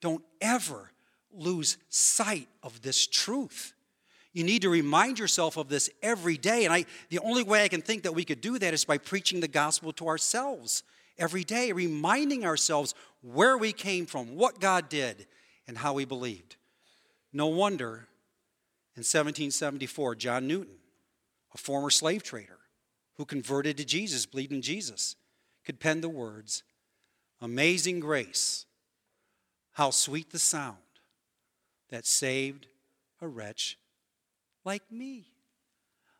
Don't 0.00 0.22
ever 0.40 0.90
lose 1.32 1.78
sight 1.88 2.48
of 2.62 2.82
this 2.82 3.06
truth. 3.06 3.72
You 4.32 4.44
need 4.44 4.62
to 4.62 4.68
remind 4.68 5.18
yourself 5.18 5.56
of 5.56 5.68
this 5.68 5.88
every 6.02 6.36
day. 6.36 6.66
And 6.66 6.72
I, 6.72 6.84
the 7.08 7.18
only 7.20 7.42
way 7.42 7.64
I 7.64 7.68
can 7.68 7.80
think 7.80 8.02
that 8.02 8.14
we 8.14 8.24
could 8.24 8.42
do 8.42 8.58
that 8.58 8.74
is 8.74 8.84
by 8.84 8.98
preaching 8.98 9.40
the 9.40 9.48
gospel 9.48 9.92
to 9.94 10.08
ourselves 10.08 10.82
every 11.18 11.44
day, 11.44 11.72
reminding 11.72 12.44
ourselves 12.44 12.94
where 13.22 13.56
we 13.56 13.72
came 13.72 14.04
from, 14.04 14.36
what 14.36 14.60
God 14.60 14.90
did, 14.90 15.26
and 15.66 15.78
how 15.78 15.94
we 15.94 16.04
believed. 16.04 16.56
No 17.32 17.46
wonder 17.46 18.08
in 18.96 19.00
1774, 19.00 20.14
John 20.14 20.46
Newton, 20.46 20.76
a 21.54 21.58
former 21.58 21.90
slave 21.90 22.22
trader 22.22 22.58
who 23.16 23.26
converted 23.26 23.76
to 23.76 23.84
Jesus, 23.84 24.24
believed 24.24 24.52
in 24.52 24.62
Jesus, 24.62 25.16
could 25.64 25.80
pen 25.80 26.00
the 26.00 26.08
words 26.08 26.62
Amazing 27.42 28.00
grace, 28.00 28.64
how 29.72 29.90
sweet 29.90 30.30
the 30.30 30.38
sound 30.38 30.78
that 31.90 32.06
saved 32.06 32.66
a 33.20 33.28
wretch 33.28 33.78
like 34.64 34.90
me. 34.90 35.26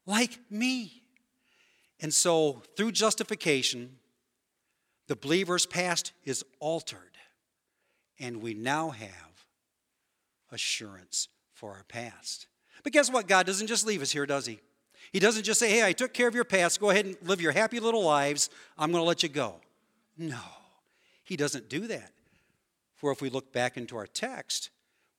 Like 0.04 0.38
me. 0.50 1.02
And 2.00 2.12
so, 2.12 2.62
through 2.76 2.92
justification, 2.92 3.96
the 5.06 5.16
believer's 5.16 5.64
past 5.64 6.12
is 6.24 6.44
altered, 6.60 7.16
and 8.18 8.42
we 8.42 8.52
now 8.52 8.90
have 8.90 9.46
assurance 10.52 11.28
for 11.54 11.72
our 11.72 11.84
past. 11.84 12.48
But 12.86 12.92
guess 12.92 13.10
what? 13.10 13.26
God 13.26 13.46
doesn't 13.46 13.66
just 13.66 13.84
leave 13.84 14.00
us 14.00 14.12
here, 14.12 14.26
does 14.26 14.46
He? 14.46 14.60
He 15.10 15.18
doesn't 15.18 15.42
just 15.42 15.58
say, 15.58 15.68
Hey, 15.68 15.84
I 15.84 15.90
took 15.90 16.14
care 16.14 16.28
of 16.28 16.36
your 16.36 16.44
past. 16.44 16.78
Go 16.78 16.90
ahead 16.90 17.04
and 17.04 17.16
live 17.20 17.40
your 17.40 17.50
happy 17.50 17.80
little 17.80 18.04
lives. 18.04 18.48
I'm 18.78 18.92
going 18.92 19.02
to 19.02 19.08
let 19.08 19.24
you 19.24 19.28
go. 19.28 19.56
No, 20.16 20.38
He 21.24 21.36
doesn't 21.36 21.68
do 21.68 21.88
that. 21.88 22.12
For 22.94 23.10
if 23.10 23.20
we 23.20 23.28
look 23.28 23.52
back 23.52 23.76
into 23.76 23.96
our 23.96 24.06
text, 24.06 24.70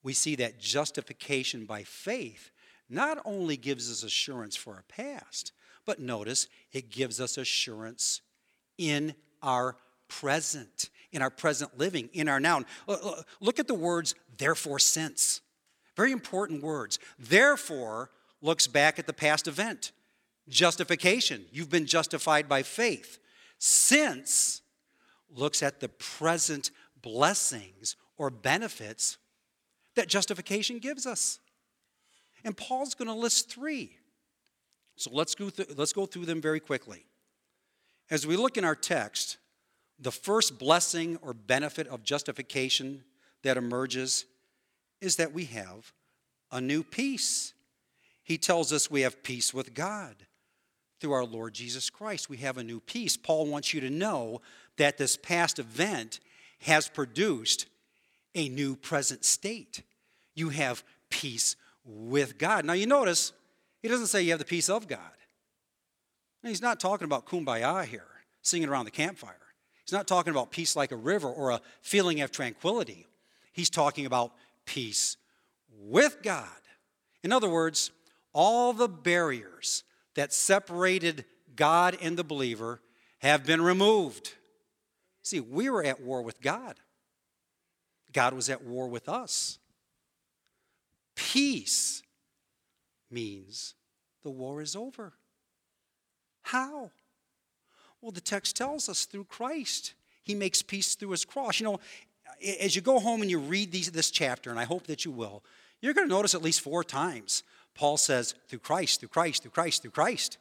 we 0.02 0.14
see 0.14 0.36
that 0.36 0.62
justification 0.62 1.66
by 1.66 1.84
faith 1.84 2.52
not 2.90 3.18
only 3.26 3.58
gives 3.58 3.92
us 3.92 4.02
assurance 4.02 4.56
for 4.56 4.76
our 4.76 4.86
past, 4.88 5.52
but 5.86 6.00
notice 6.00 6.48
it 6.72 6.90
gives 6.90 7.20
us 7.20 7.38
assurance 7.38 8.22
in 8.78 9.14
our 9.44 9.76
present, 10.08 10.90
in 11.12 11.22
our 11.22 11.30
present 11.30 11.78
living, 11.78 12.10
in 12.14 12.30
our 12.30 12.40
now. 12.40 12.62
Look 13.42 13.60
at 13.60 13.68
the 13.68 13.74
words, 13.74 14.16
therefore, 14.38 14.80
since. 14.80 15.42
Very 15.98 16.12
important 16.12 16.64
words. 16.64 17.00
Therefore 17.20 18.12
looks 18.42 18.68
back 18.68 19.00
at 19.00 19.08
the 19.08 19.14
past 19.14 19.48
event. 19.48 19.92
Justification, 20.48 21.46
you've 21.52 21.72
been 21.72 21.88
justified 21.88 22.48
by 22.48 22.62
faith. 22.64 23.18
Since 23.58 24.62
looks 25.30 25.62
at 25.64 25.80
the 25.80 25.90
present 25.90 26.72
blessings 27.02 27.96
or 28.18 28.30
benefits 28.30 29.18
that 29.96 30.08
justification 30.08 30.78
gives 30.78 31.08
us. 31.08 31.40
And 32.44 32.56
Paul's 32.56 32.94
going 32.94 33.08
to 33.08 33.14
list 33.14 33.52
three. 33.52 33.98
So 34.96 35.10
let's 35.12 35.34
go, 35.34 35.50
th- 35.50 35.70
let's 35.76 35.94
go 35.94 36.06
through 36.06 36.26
them 36.26 36.42
very 36.42 36.60
quickly. 36.60 37.06
As 38.12 38.26
we 38.26 38.38
look 38.38 38.58
in 38.58 38.64
our 38.64 38.76
text, 38.76 39.38
the 40.00 40.12
first 40.12 40.60
blessing 40.60 41.18
or 41.24 41.34
benefit 41.34 41.88
of 41.88 42.04
justification 42.04 43.04
that 43.42 43.58
emerges 43.58 44.26
is 45.02 45.18
that 45.18 45.34
we 45.34 45.46
have 45.46 45.94
a 46.52 46.62
new 46.62 46.84
peace. 46.84 47.54
He 48.24 48.38
tells 48.38 48.74
us 48.74 48.92
we 48.92 49.02
have 49.02 49.24
peace 49.24 49.54
with 49.54 49.74
God 49.74 50.16
through 51.00 51.14
our 51.14 51.26
Lord 51.26 51.54
Jesus 51.54 51.90
Christ. 51.90 52.30
We 52.30 52.38
have 52.38 52.58
a 52.58 52.64
new 52.64 52.80
peace. 52.80 53.18
Paul 53.18 53.48
wants 53.48 53.74
you 53.74 53.82
to 53.82 53.90
know 53.90 54.42
that 54.78 54.98
this 54.98 55.18
past 55.18 55.60
event 55.60 56.20
has 56.62 56.88
produced 56.88 57.68
a 58.36 58.50
new 58.50 58.76
present 58.76 59.26
state. 59.26 59.84
You 60.36 60.50
have 60.50 60.84
peace 61.10 61.56
with 61.86 62.38
God. 62.38 62.66
Now, 62.66 62.74
you 62.74 62.88
notice, 62.88 63.34
he 63.82 63.88
doesn't 63.88 64.08
say 64.08 64.22
you 64.22 64.32
have 64.32 64.40
the 64.40 64.46
peace 64.46 64.70
of 64.70 64.88
God. 64.88 65.00
he's 66.44 66.62
not 66.62 66.80
talking 66.80 67.06
about 67.06 67.26
kumbaya 67.26 67.86
here, 67.86 68.08
singing 68.42 68.70
around 68.70 68.86
the 68.86 68.92
campfire. 68.92 69.36
He's 69.86 69.94
not 69.94 70.08
talking 70.08 70.32
about 70.32 70.52
peace 70.52 70.76
like 70.76 70.92
a 70.92 70.98
river 70.98 71.30
or 71.30 71.52
a 71.52 71.62
feeling 71.82 72.22
of 72.22 72.32
tranquility. 72.32 73.08
He's 73.54 73.70
talking 73.70 74.06
about 74.06 74.34
peace 74.68 75.18
with 75.80 76.22
God. 76.22 76.48
In 77.24 77.32
other 77.32 77.50
words, 77.50 77.90
all 78.34 78.74
the 78.74 78.88
barriers 78.88 79.84
that 80.14 80.32
separated 80.32 81.26
God 81.56 81.98
and 82.00 82.16
the 82.16 82.24
believer 82.24 82.82
have 83.20 83.46
been 83.46 83.62
removed. 83.62 84.36
See, 85.24 85.40
we 85.40 85.72
were 85.72 85.84
at 85.84 86.02
war 86.02 86.22
with 86.22 86.40
God, 86.42 86.76
God 88.14 88.34
was 88.34 88.50
at 88.50 88.64
war 88.64 88.88
with 88.88 89.10
us. 89.10 89.58
Peace 91.16 92.04
means 93.10 93.74
the 94.24 94.30
war 94.30 94.62
is 94.62 94.76
over. 94.76 95.14
How? 96.44 96.92
Well, 98.02 98.12
the 98.12 98.22
text 98.22 98.56
tells 98.56 98.88
us 98.88 99.06
through 99.06 99.26
Christ. 99.26 99.96
He 100.22 100.36
makes 100.36 100.62
peace 100.62 100.96
through 100.96 101.12
his 101.12 101.26
cross. 101.26 101.60
You 101.60 101.66
know, 101.66 101.80
as 102.60 102.76
you 102.76 102.82
go 102.82 103.00
home 103.00 103.22
and 103.22 103.32
you 103.32 103.40
read 103.40 103.72
these, 103.72 103.92
this 103.92 104.12
chapter, 104.12 104.50
and 104.50 104.60
I 104.60 104.66
hope 104.66 104.88
that 104.88 105.06
you 105.06 105.12
will, 105.12 105.44
you're 105.82 105.94
going 105.94 106.08
to 106.08 106.14
notice 106.14 106.36
at 106.36 106.42
least 106.42 106.62
four 106.62 106.84
times 106.84 107.44
Paul 107.78 107.98
says, 107.98 108.34
through 108.48 108.60
Christ, 108.60 109.00
through 109.00 109.10
Christ, 109.10 109.44
through 109.44 109.52
Christ, 109.52 109.84
through 109.84 109.92
Christ. 109.92 110.38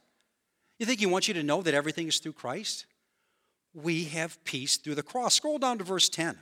You 0.79 0.85
think 0.85 0.99
he 0.99 1.05
wants 1.05 1.27
you 1.27 1.35
to 1.35 1.43
know 1.43 1.61
that 1.61 1.73
everything 1.75 2.07
is 2.07 2.17
through 2.17 2.33
Christ? 2.33 2.87
We 3.73 4.05
have 4.05 4.43
peace 4.43 4.77
through 4.77 4.95
the 4.95 5.03
cross. 5.03 5.35
Scroll 5.35 5.59
down 5.59 5.77
to 5.77 5.83
verse 5.83 6.09
10. 6.09 6.37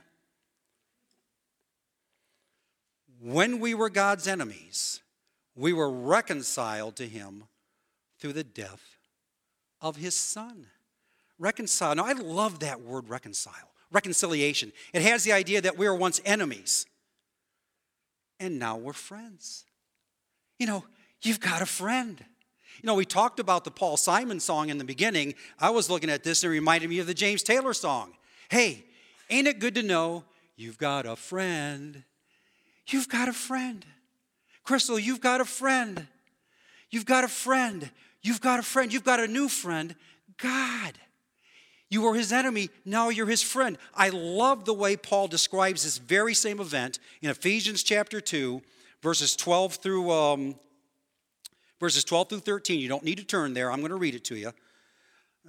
When 3.20 3.60
we 3.60 3.74
were 3.74 3.90
God's 3.90 4.26
enemies, 4.26 5.00
we 5.54 5.72
were 5.72 5.90
reconciled 5.90 6.96
to 6.96 7.06
him 7.06 7.44
through 8.18 8.34
the 8.34 8.44
death 8.44 8.96
of 9.80 9.96
his 9.96 10.14
son. 10.14 10.66
Reconcile. 11.38 11.94
Now, 11.94 12.06
I 12.06 12.12
love 12.12 12.60
that 12.60 12.80
word 12.80 13.08
reconcile, 13.08 13.72
reconciliation. 13.90 14.72
It 14.92 15.02
has 15.02 15.24
the 15.24 15.32
idea 15.32 15.60
that 15.60 15.78
we 15.78 15.88
were 15.88 15.94
once 15.94 16.20
enemies, 16.24 16.86
and 18.40 18.58
now 18.58 18.76
we're 18.76 18.92
friends. 18.92 19.64
You 20.58 20.66
know, 20.66 20.84
you've 21.22 21.40
got 21.40 21.62
a 21.62 21.66
friend. 21.66 22.22
You 22.82 22.86
know, 22.86 22.94
we 22.94 23.04
talked 23.04 23.40
about 23.40 23.64
the 23.64 23.70
Paul 23.70 23.96
Simon 23.96 24.40
song 24.40 24.68
in 24.68 24.78
the 24.78 24.84
beginning. 24.84 25.34
I 25.58 25.70
was 25.70 25.88
looking 25.88 26.10
at 26.10 26.24
this 26.24 26.42
and 26.42 26.52
it 26.52 26.54
reminded 26.54 26.90
me 26.90 26.98
of 26.98 27.06
the 27.06 27.14
James 27.14 27.42
Taylor 27.42 27.72
song. 27.72 28.12
Hey, 28.50 28.84
ain't 29.30 29.48
it 29.48 29.58
good 29.58 29.74
to 29.76 29.82
know 29.82 30.24
you've 30.56 30.78
got 30.78 31.06
a 31.06 31.16
friend? 31.16 32.04
You've 32.88 33.08
got 33.08 33.28
a 33.28 33.32
friend. 33.32 33.84
Crystal, 34.62 34.98
you've 34.98 35.20
got 35.20 35.40
a 35.40 35.44
friend. 35.44 36.06
You've 36.90 37.06
got 37.06 37.24
a 37.24 37.28
friend. 37.28 37.90
You've 38.22 38.40
got 38.40 38.60
a 38.60 38.62
friend. 38.62 38.92
You've 38.92 39.04
got 39.04 39.20
a 39.20 39.26
new 39.26 39.48
friend, 39.48 39.94
God. 40.36 40.92
You 41.88 42.02
were 42.02 42.14
his 42.14 42.32
enemy, 42.32 42.70
now 42.84 43.10
you're 43.10 43.26
his 43.26 43.42
friend. 43.42 43.78
I 43.94 44.08
love 44.08 44.64
the 44.64 44.74
way 44.74 44.96
Paul 44.96 45.28
describes 45.28 45.84
this 45.84 45.98
very 45.98 46.34
same 46.34 46.60
event 46.60 46.98
in 47.22 47.30
Ephesians 47.30 47.82
chapter 47.82 48.20
2, 48.20 48.60
verses 49.02 49.36
12 49.36 49.76
through 49.76 50.10
um, 50.10 50.56
verses 51.78 52.02
12 52.04 52.28
through 52.28 52.40
13. 52.40 52.80
You 52.80 52.88
don't 52.88 53.04
need 53.04 53.18
to 53.18 53.24
turn 53.24 53.54
there. 53.54 53.70
I'm 53.70 53.80
going 53.80 53.90
to 53.90 53.96
read 53.96 54.14
it 54.14 54.24
to 54.24 54.36
you. 54.36 54.52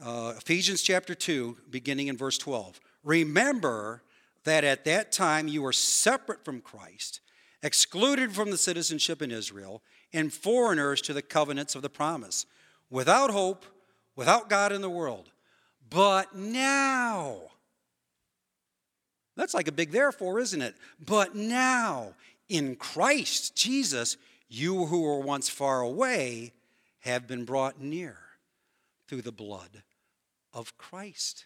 Uh, 0.03 0.33
Ephesians 0.37 0.83
chapter 0.83 1.15
2, 1.15 1.57
beginning 1.71 2.07
in 2.07 2.17
verse 2.17 2.37
12. 2.37 2.79
Remember 3.03 4.03
that 4.43 4.63
at 4.63 4.85
that 4.85 5.11
time 5.11 5.47
you 5.47 5.63
were 5.63 5.73
separate 5.73 6.45
from 6.45 6.61
Christ, 6.61 7.19
excluded 7.63 8.31
from 8.33 8.51
the 8.51 8.57
citizenship 8.57 9.23
in 9.23 9.31
Israel, 9.31 9.81
and 10.13 10.31
foreigners 10.31 11.01
to 11.01 11.13
the 11.13 11.23
covenants 11.23 11.73
of 11.73 11.81
the 11.81 11.89
promise, 11.89 12.45
without 12.91 13.31
hope, 13.31 13.65
without 14.15 14.49
God 14.49 14.71
in 14.71 14.81
the 14.81 14.89
world. 14.89 15.31
But 15.89 16.35
now, 16.35 17.41
that's 19.35 19.53
like 19.53 19.67
a 19.67 19.71
big 19.71 19.91
therefore, 19.91 20.39
isn't 20.39 20.61
it? 20.61 20.75
But 21.03 21.35
now, 21.35 22.13
in 22.49 22.75
Christ 22.75 23.55
Jesus, 23.55 24.17
you 24.49 24.85
who 24.85 25.01
were 25.01 25.19
once 25.19 25.49
far 25.49 25.81
away 25.81 26.53
have 26.99 27.27
been 27.27 27.45
brought 27.45 27.79
near 27.79 28.17
through 29.07 29.21
the 29.21 29.31
blood 29.31 29.83
of 30.53 30.77
Christ. 30.77 31.45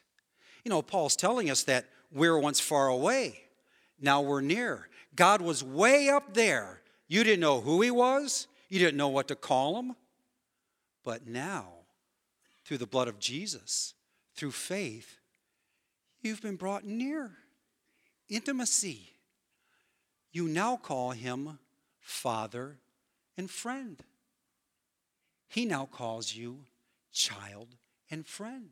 You 0.64 0.70
know, 0.70 0.82
Paul's 0.82 1.16
telling 1.16 1.50
us 1.50 1.64
that 1.64 1.86
we 2.12 2.30
were 2.30 2.40
once 2.40 2.60
far 2.60 2.88
away, 2.88 3.42
now 4.00 4.22
we're 4.22 4.42
near. 4.42 4.88
God 5.16 5.42
was 5.42 5.64
way 5.64 6.10
up 6.10 6.34
there. 6.34 6.82
You 7.08 7.24
didn't 7.24 7.42
know 7.42 7.62
who 7.62 7.82
he 7.82 7.92
was, 7.92 8.48
you 8.70 8.80
didn't 8.80 8.98
know 8.98 9.10
what 9.10 9.28
to 9.28 9.36
call 9.36 9.78
him. 9.78 9.96
But 11.04 11.28
now, 11.28 11.68
through 12.64 12.78
the 12.78 12.88
blood 12.88 13.08
of 13.08 13.20
Jesus, 13.20 13.96
through 14.36 14.52
faith, 14.52 15.18
you've 16.22 16.42
been 16.42 16.56
brought 16.56 16.84
near. 16.84 17.32
Intimacy. 18.30 19.10
You 20.32 20.48
now 20.48 20.78
call 20.78 21.12
him 21.12 21.60
Father 22.00 22.78
and 23.38 23.50
friend. 23.50 24.02
He 25.48 25.66
now 25.66 25.86
calls 25.86 26.34
you 26.34 26.60
child 27.12 27.76
and 28.10 28.26
friend. 28.26 28.70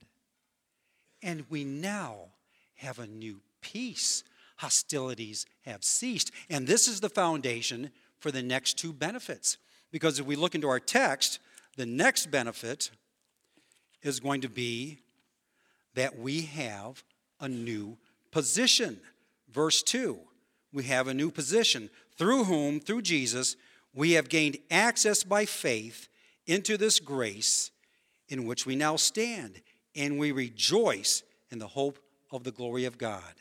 And 1.22 1.46
we 1.50 1.66
now 1.66 2.30
have 2.76 3.00
a 3.00 3.08
new 3.08 3.42
peace. 3.62 4.24
Hostilities 4.58 5.46
have 5.66 5.84
ceased. 5.84 6.32
And 6.50 6.66
this 6.66 6.88
is 6.88 7.02
the 7.02 7.10
foundation 7.10 7.92
for 8.20 8.32
the 8.32 8.42
next 8.42 8.78
two 8.78 8.94
benefits. 8.94 9.58
Because 9.92 10.20
if 10.20 10.26
we 10.26 10.36
look 10.36 10.56
into 10.56 10.70
our 10.70 10.80
text, 10.80 11.40
the 11.76 11.86
next 11.86 12.32
benefit 12.32 12.92
is 14.02 14.20
going 14.20 14.42
to 14.42 14.50
be 14.50 15.00
that 15.96 16.18
we 16.18 16.42
have 16.42 17.04
a 17.40 17.48
new 17.48 17.98
position. 18.32 19.00
Verse 19.52 19.82
2 19.84 20.20
we 20.72 20.84
have 20.84 21.08
a 21.08 21.14
new 21.14 21.32
position 21.32 21.90
through 22.18 22.44
whom, 22.44 22.80
through 22.80 23.02
Jesus, 23.02 23.56
we 23.94 24.12
have 24.12 24.30
gained 24.30 24.58
access 24.70 25.24
by 25.24 25.46
faith 25.46 26.10
into 26.46 26.78
this 26.78 27.00
grace 27.00 27.72
in 28.28 28.46
which 28.46 28.66
we 28.66 28.76
now 28.76 28.96
stand, 28.96 29.62
and 29.96 30.20
we 30.20 30.32
rejoice 30.32 31.24
in 31.50 31.60
the 31.60 31.68
hope 31.68 31.98
of 32.32 32.44
the 32.44 32.52
glory 32.52 32.86
of 32.86 32.98
God. 32.98 33.34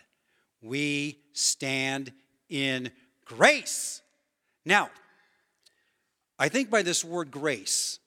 We 0.63 1.19
stand 1.35 2.13
in 2.49 2.91
grace. 3.25 4.01
Now, 4.65 4.91
I 6.39 6.49
think 6.49 6.71
by 6.71 6.83
this 6.83 7.05
word 7.05 7.31
grace, 7.31 7.99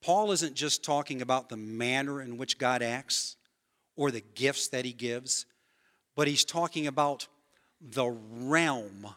Paul 0.00 0.32
isn't 0.32 0.54
just 0.54 0.82
talking 0.82 1.20
about 1.20 1.48
the 1.48 1.56
manner 1.56 2.22
in 2.22 2.38
which 2.38 2.56
God 2.56 2.82
acts 2.82 3.36
or 3.98 4.12
the 4.12 4.22
gifts 4.36 4.68
that 4.68 4.84
he 4.84 4.92
gives, 4.92 5.44
but 6.14 6.28
he's 6.28 6.44
talking 6.44 6.86
about 6.86 7.26
the 7.80 8.06
realm 8.06 9.08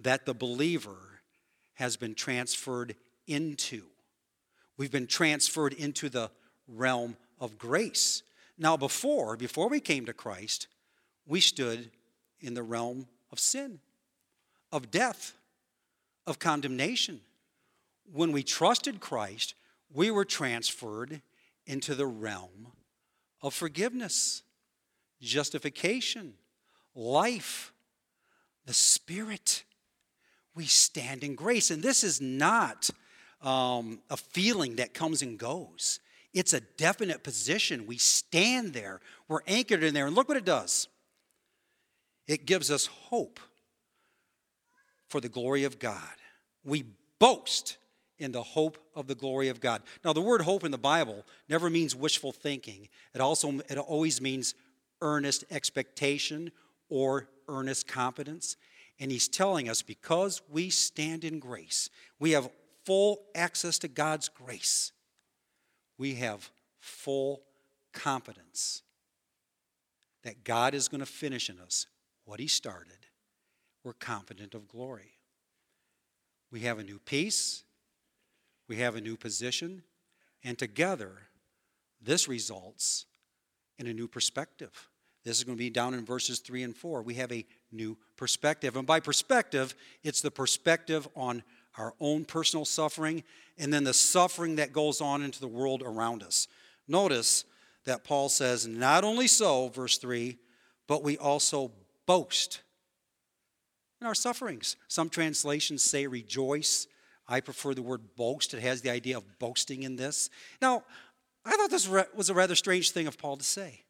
that 0.00 0.24
the 0.24 0.32
believer 0.32 1.20
has 1.74 1.98
been 1.98 2.14
transferred 2.14 2.96
into. 3.26 3.82
We've 4.78 4.90
been 4.90 5.06
transferred 5.06 5.74
into 5.74 6.08
the 6.08 6.30
realm 6.66 7.18
of 7.38 7.58
grace. 7.58 8.22
Now, 8.56 8.78
before, 8.78 9.36
before 9.36 9.68
we 9.68 9.80
came 9.80 10.06
to 10.06 10.14
Christ, 10.14 10.66
we 11.26 11.42
stood 11.42 11.90
in 12.40 12.54
the 12.54 12.62
realm 12.62 13.08
of 13.30 13.38
sin, 13.38 13.80
of 14.72 14.90
death, 14.90 15.34
of 16.26 16.38
condemnation. 16.38 17.20
When 18.10 18.32
we 18.32 18.42
trusted 18.42 18.98
Christ, 18.98 19.54
we 19.92 20.10
were 20.10 20.24
transferred 20.24 21.20
into 21.66 21.94
the 21.94 22.06
realm 22.06 22.72
of 23.42 23.54
forgiveness, 23.54 24.42
justification, 25.20 26.34
life, 26.94 27.72
the 28.64 28.74
Spirit. 28.74 29.64
We 30.54 30.64
stand 30.64 31.22
in 31.22 31.34
grace. 31.34 31.70
And 31.70 31.82
this 31.82 32.02
is 32.02 32.20
not 32.20 32.90
um, 33.42 34.00
a 34.10 34.16
feeling 34.16 34.76
that 34.76 34.94
comes 34.94 35.22
and 35.22 35.38
goes, 35.38 36.00
it's 36.32 36.52
a 36.52 36.60
definite 36.60 37.22
position. 37.22 37.86
We 37.86 37.96
stand 37.98 38.72
there, 38.72 39.00
we're 39.28 39.40
anchored 39.46 39.82
in 39.82 39.94
there. 39.94 40.06
And 40.06 40.14
look 40.14 40.28
what 40.28 40.36
it 40.36 40.44
does 40.44 40.88
it 42.26 42.44
gives 42.44 42.70
us 42.70 42.86
hope 42.86 43.38
for 45.08 45.20
the 45.20 45.28
glory 45.28 45.64
of 45.64 45.78
God. 45.78 46.00
We 46.64 46.84
boast 47.18 47.76
in 48.18 48.32
the 48.32 48.42
hope 48.42 48.78
of 48.94 49.06
the 49.06 49.14
glory 49.14 49.48
of 49.48 49.60
God. 49.60 49.82
Now, 50.04 50.12
the 50.12 50.20
word 50.20 50.42
hope 50.42 50.64
in 50.64 50.70
the 50.70 50.78
Bible 50.78 51.24
never 51.48 51.68
means 51.68 51.94
wishful 51.94 52.32
thinking. 52.32 52.88
It 53.14 53.20
also 53.20 53.60
it 53.68 53.78
always 53.78 54.20
means 54.20 54.54
earnest 55.00 55.44
expectation 55.50 56.50
or 56.88 57.28
earnest 57.48 57.86
confidence. 57.86 58.56
And 58.98 59.10
he's 59.10 59.28
telling 59.28 59.68
us 59.68 59.82
because 59.82 60.40
we 60.50 60.70
stand 60.70 61.24
in 61.24 61.38
grace, 61.38 61.90
we 62.18 62.30
have 62.32 62.48
full 62.84 63.20
access 63.34 63.78
to 63.80 63.88
God's 63.88 64.28
grace. 64.28 64.92
We 65.98 66.14
have 66.16 66.50
full 66.78 67.42
confidence 67.92 68.82
that 70.22 70.44
God 70.44 70.74
is 70.74 70.88
going 70.88 71.00
to 71.00 71.06
finish 71.06 71.50
in 71.50 71.58
us 71.58 71.86
what 72.24 72.40
he 72.40 72.48
started. 72.48 73.06
We're 73.84 73.92
confident 73.92 74.54
of 74.54 74.68
glory. 74.68 75.18
We 76.50 76.60
have 76.60 76.78
a 76.78 76.84
new 76.84 76.98
peace 76.98 77.64
we 78.68 78.76
have 78.76 78.96
a 78.96 79.00
new 79.00 79.16
position, 79.16 79.82
and 80.42 80.58
together, 80.58 81.12
this 82.00 82.28
results 82.28 83.06
in 83.78 83.86
a 83.86 83.92
new 83.92 84.08
perspective. 84.08 84.88
This 85.24 85.38
is 85.38 85.44
going 85.44 85.58
to 85.58 85.62
be 85.62 85.70
down 85.70 85.94
in 85.94 86.04
verses 86.04 86.38
3 86.38 86.62
and 86.62 86.76
4. 86.76 87.02
We 87.02 87.14
have 87.14 87.32
a 87.32 87.44
new 87.72 87.96
perspective. 88.16 88.76
And 88.76 88.86
by 88.86 89.00
perspective, 89.00 89.74
it's 90.04 90.20
the 90.20 90.30
perspective 90.30 91.08
on 91.16 91.42
our 91.78 91.94
own 91.98 92.24
personal 92.24 92.64
suffering 92.64 93.24
and 93.58 93.72
then 93.72 93.84
the 93.84 93.92
suffering 93.92 94.56
that 94.56 94.72
goes 94.72 95.00
on 95.00 95.22
into 95.22 95.40
the 95.40 95.48
world 95.48 95.82
around 95.84 96.22
us. 96.22 96.46
Notice 96.86 97.44
that 97.86 98.04
Paul 98.04 98.28
says, 98.28 98.66
Not 98.66 99.02
only 99.02 99.26
so, 99.26 99.68
verse 99.68 99.98
3, 99.98 100.38
but 100.86 101.02
we 101.02 101.18
also 101.18 101.72
boast 102.06 102.62
in 104.00 104.06
our 104.06 104.14
sufferings. 104.14 104.76
Some 104.88 105.08
translations 105.08 105.82
say 105.82 106.06
rejoice. 106.06 106.86
I 107.28 107.40
prefer 107.40 107.74
the 107.74 107.82
word 107.82 108.16
boast. 108.16 108.54
It 108.54 108.60
has 108.60 108.82
the 108.82 108.90
idea 108.90 109.16
of 109.16 109.38
boasting 109.38 109.82
in 109.82 109.96
this. 109.96 110.30
Now, 110.62 110.84
I 111.44 111.56
thought 111.56 111.70
this 111.70 111.88
was 112.14 112.30
a 112.30 112.34
rather 112.34 112.54
strange 112.54 112.90
thing 112.90 113.06
of 113.06 113.18
Paul 113.18 113.36
to 113.36 113.44
say. 113.44 113.82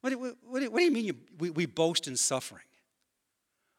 What 0.00 0.10
do, 0.10 0.18
what 0.18 0.36
what 0.70 0.78
do 0.78 0.84
you 0.84 0.90
mean 0.90 1.04
you, 1.06 1.16
we, 1.38 1.50
we, 1.50 1.66
boast 1.66 2.06
in 2.06 2.16
suffering? 2.16 2.62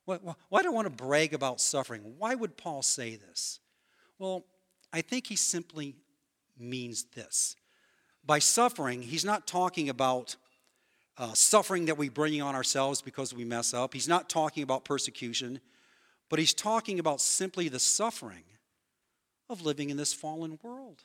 Why, 0.05 0.17
why 0.49 0.61
do 0.61 0.69
I 0.69 0.71
want 0.71 0.85
to 0.85 1.03
brag 1.03 1.33
about 1.33 1.61
suffering? 1.61 2.01
Why 2.17 2.35
would 2.35 2.57
Paul 2.57 2.81
say 2.81 3.15
this? 3.15 3.59
Well, 4.19 4.45
I 4.91 5.01
think 5.01 5.27
he 5.27 5.35
simply 5.35 5.95
means 6.57 7.05
this. 7.15 7.55
By 8.25 8.39
suffering, 8.39 9.01
he's 9.01 9.23
not 9.23 9.47
talking 9.47 9.89
about 9.89 10.35
uh, 11.17 11.33
suffering 11.33 11.85
that 11.85 11.97
we 11.97 12.09
bring 12.09 12.41
on 12.41 12.55
ourselves 12.55 13.01
because 13.01 13.33
we 13.33 13.45
mess 13.45 13.73
up. 13.73 13.93
He's 13.93 14.07
not 14.07 14.29
talking 14.29 14.63
about 14.63 14.85
persecution, 14.85 15.59
but 16.29 16.39
he's 16.39 16.53
talking 16.53 16.99
about 16.99 17.21
simply 17.21 17.69
the 17.69 17.79
suffering 17.79 18.43
of 19.49 19.61
living 19.61 19.89
in 19.89 19.97
this 19.97 20.13
fallen 20.13 20.59
world. 20.61 21.03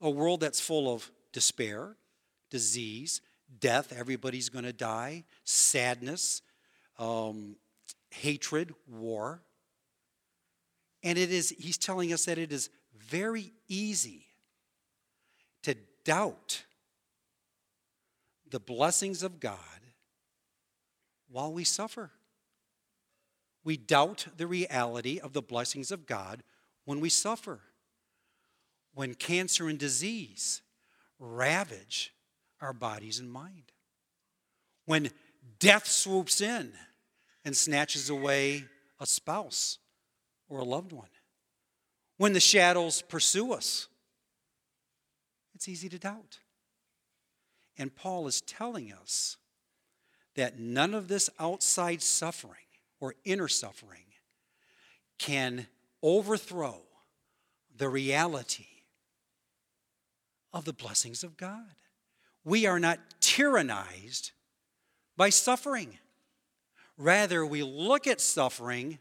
a 0.00 0.10
world 0.10 0.40
that's 0.40 0.60
full 0.60 0.92
of 0.92 1.10
despair, 1.32 1.96
disease, 2.50 3.20
death, 3.60 3.92
everybody's 3.92 4.48
going 4.48 4.64
to 4.64 4.72
die, 4.72 5.24
sadness, 5.44 6.42
um, 6.98 7.56
hatred, 8.10 8.74
war. 8.86 9.42
And 11.02 11.18
it 11.18 11.30
is, 11.30 11.54
he's 11.58 11.78
telling 11.78 12.12
us 12.12 12.24
that 12.26 12.38
it 12.38 12.52
is 12.52 12.70
very 12.96 13.52
easy 13.68 14.26
to 15.62 15.74
doubt 16.04 16.64
the 18.50 18.60
blessings 18.60 19.22
of 19.22 19.40
God 19.40 19.58
while 21.28 21.52
we 21.52 21.64
suffer. 21.64 22.10
We 23.64 23.76
doubt 23.76 24.26
the 24.36 24.46
reality 24.46 25.18
of 25.18 25.32
the 25.32 25.42
blessings 25.42 25.90
of 25.90 26.06
God 26.06 26.42
when 26.84 27.00
we 27.00 27.08
suffer. 27.08 27.60
When 28.94 29.14
cancer 29.14 29.68
and 29.68 29.78
disease 29.78 30.62
ravage 31.18 32.12
our 32.60 32.72
bodies 32.72 33.18
and 33.18 33.30
mind. 33.30 33.72
When 34.86 35.10
death 35.58 35.86
swoops 35.86 36.40
in 36.40 36.72
and 37.44 37.56
snatches 37.56 38.10
away 38.10 38.64
a 39.00 39.06
spouse 39.06 39.78
or 40.48 40.60
a 40.60 40.64
loved 40.64 40.92
one. 40.92 41.08
When 42.16 42.32
the 42.32 42.40
shadows 42.40 43.02
pursue 43.02 43.52
us, 43.52 43.88
it's 45.54 45.68
easy 45.68 45.88
to 45.88 45.98
doubt. 45.98 46.38
And 47.76 47.94
Paul 47.94 48.26
is 48.28 48.40
telling 48.40 48.92
us 48.92 49.36
that 50.36 50.58
none 50.58 50.94
of 50.94 51.08
this 51.08 51.28
outside 51.38 52.02
suffering 52.02 52.66
or 53.00 53.14
inner 53.24 53.48
suffering 53.48 54.04
can 55.18 55.66
overthrow 56.04 56.82
the 57.76 57.88
reality 57.88 58.66
of 60.52 60.66
the 60.66 60.72
blessings 60.72 61.24
of 61.24 61.36
God. 61.36 61.74
We 62.44 62.66
are 62.66 62.78
not 62.78 63.00
tyrannized 63.20 64.30
by 65.16 65.30
suffering. 65.30 65.98
Rather, 66.98 67.44
we 67.44 67.62
look 67.62 68.06
at 68.06 68.20
suffering 68.20 68.98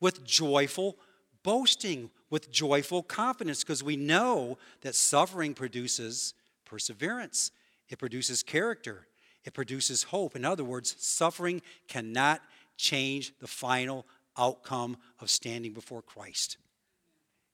with 0.00 0.24
joyful 0.24 0.96
boasting, 1.42 2.10
with 2.30 2.50
joyful 2.50 3.02
confidence, 3.02 3.62
because 3.62 3.82
we 3.82 3.96
know 3.96 4.56
that 4.82 4.94
suffering 4.94 5.52
produces 5.52 6.32
perseverance, 6.64 7.50
it 7.88 7.98
produces 7.98 8.42
character, 8.42 9.06
it 9.44 9.52
produces 9.52 10.04
hope. 10.04 10.34
In 10.34 10.44
other 10.44 10.64
words, 10.64 10.96
suffering 10.98 11.60
cannot 11.88 12.40
change 12.76 13.32
the 13.40 13.46
final 13.46 14.06
outcome 14.38 14.96
of 15.20 15.30
standing 15.30 15.72
before 15.72 16.02
Christ. 16.02 16.56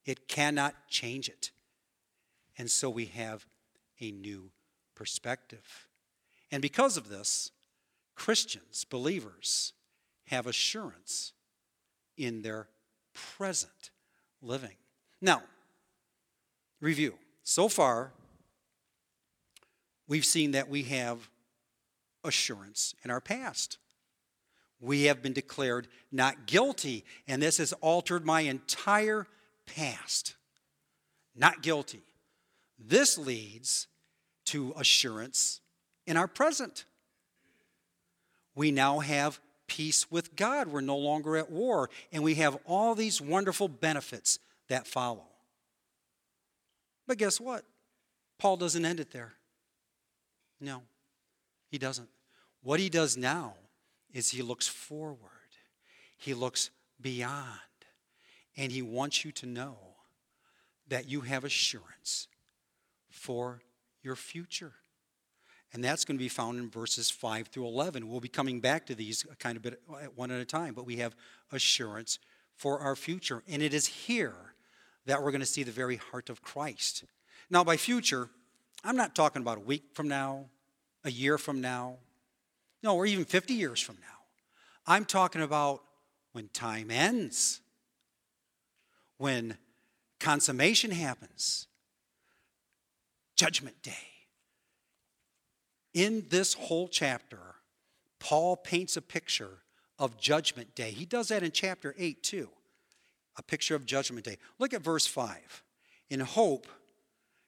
It 0.04 0.28
cannot 0.28 0.74
change 0.88 1.28
it. 1.28 1.50
And 2.58 2.70
so 2.70 2.90
we 2.90 3.06
have 3.06 3.46
a 4.00 4.10
new 4.10 4.50
perspective. 4.94 5.86
And 6.50 6.60
because 6.60 6.96
of 6.96 7.08
this, 7.08 7.50
Christians, 8.14 8.84
believers, 8.84 9.72
have 10.26 10.46
assurance 10.46 11.32
in 12.16 12.42
their 12.42 12.68
present 13.14 13.90
living. 14.40 14.76
Now, 15.20 15.42
review. 16.80 17.14
So 17.42 17.68
far, 17.68 18.12
we've 20.08 20.24
seen 20.24 20.52
that 20.52 20.68
we 20.68 20.82
have 20.84 21.30
assurance 22.24 22.94
in 23.04 23.10
our 23.10 23.20
past. 23.20 23.78
We 24.82 25.04
have 25.04 25.22
been 25.22 25.32
declared 25.32 25.86
not 26.10 26.44
guilty, 26.46 27.04
and 27.28 27.40
this 27.40 27.58
has 27.58 27.72
altered 27.74 28.26
my 28.26 28.40
entire 28.40 29.28
past. 29.64 30.34
Not 31.36 31.62
guilty. 31.62 32.02
This 32.78 33.16
leads 33.16 33.86
to 34.46 34.74
assurance 34.76 35.60
in 36.04 36.16
our 36.16 36.26
present. 36.26 36.84
We 38.56 38.72
now 38.72 38.98
have 38.98 39.38
peace 39.68 40.10
with 40.10 40.34
God. 40.34 40.66
We're 40.66 40.80
no 40.80 40.98
longer 40.98 41.36
at 41.36 41.50
war, 41.50 41.88
and 42.10 42.24
we 42.24 42.34
have 42.34 42.58
all 42.66 42.96
these 42.96 43.20
wonderful 43.20 43.68
benefits 43.68 44.40
that 44.68 44.88
follow. 44.88 45.26
But 47.06 47.18
guess 47.18 47.40
what? 47.40 47.64
Paul 48.38 48.56
doesn't 48.56 48.84
end 48.84 48.98
it 48.98 49.12
there. 49.12 49.34
No, 50.60 50.82
he 51.70 51.78
doesn't. 51.78 52.08
What 52.62 52.80
he 52.80 52.88
does 52.88 53.16
now 53.16 53.54
is 54.12 54.30
he 54.30 54.42
looks 54.42 54.68
forward, 54.68 55.18
he 56.16 56.34
looks 56.34 56.70
beyond, 57.00 57.46
and 58.56 58.70
he 58.70 58.82
wants 58.82 59.24
you 59.24 59.32
to 59.32 59.46
know 59.46 59.76
that 60.88 61.08
you 61.08 61.22
have 61.22 61.44
assurance 61.44 62.28
for 63.10 63.62
your 64.02 64.16
future. 64.16 64.72
And 65.72 65.82
that's 65.82 66.04
going 66.04 66.18
to 66.18 66.22
be 66.22 66.28
found 66.28 66.58
in 66.58 66.68
verses 66.68 67.10
5 67.10 67.48
through 67.48 67.66
11. 67.66 68.08
We'll 68.08 68.20
be 68.20 68.28
coming 68.28 68.60
back 68.60 68.84
to 68.86 68.94
these 68.94 69.24
kind 69.38 69.56
of 69.56 69.62
bit 69.62 69.80
uh, 69.88 70.00
one 70.14 70.30
at 70.30 70.40
a 70.40 70.44
time, 70.44 70.74
but 70.74 70.84
we 70.84 70.96
have 70.96 71.16
assurance 71.50 72.18
for 72.56 72.80
our 72.80 72.94
future. 72.94 73.42
And 73.48 73.62
it 73.62 73.72
is 73.72 73.86
here 73.86 74.54
that 75.06 75.22
we're 75.22 75.30
going 75.30 75.40
to 75.40 75.46
see 75.46 75.62
the 75.62 75.72
very 75.72 75.96
heart 75.96 76.28
of 76.28 76.42
Christ. 76.42 77.04
Now, 77.48 77.64
by 77.64 77.78
future, 77.78 78.28
I'm 78.84 78.96
not 78.96 79.14
talking 79.14 79.40
about 79.40 79.58
a 79.58 79.62
week 79.62 79.84
from 79.94 80.08
now, 80.08 80.46
a 81.04 81.10
year 81.10 81.38
from 81.38 81.60
now, 81.60 81.96
no, 82.82 82.96
or 82.96 83.06
even 83.06 83.24
50 83.24 83.54
years 83.54 83.80
from 83.80 83.96
now. 84.00 84.06
I'm 84.86 85.04
talking 85.04 85.42
about 85.42 85.82
when 86.32 86.48
time 86.48 86.90
ends, 86.90 87.60
when 89.18 89.56
consummation 90.18 90.90
happens, 90.90 91.66
Judgment 93.36 93.82
Day. 93.82 93.92
In 95.94 96.26
this 96.30 96.54
whole 96.54 96.88
chapter, 96.88 97.38
Paul 98.18 98.56
paints 98.56 98.96
a 98.96 99.02
picture 99.02 99.58
of 99.98 100.18
Judgment 100.18 100.74
Day. 100.74 100.90
He 100.90 101.04
does 101.04 101.28
that 101.28 101.42
in 101.42 101.52
chapter 101.52 101.94
8 101.98 102.22
too. 102.22 102.48
A 103.36 103.42
picture 103.42 103.74
of 103.74 103.86
Judgment 103.86 104.24
Day. 104.24 104.38
Look 104.58 104.74
at 104.74 104.82
verse 104.82 105.06
5. 105.06 105.62
In 106.10 106.20
hope 106.20 106.66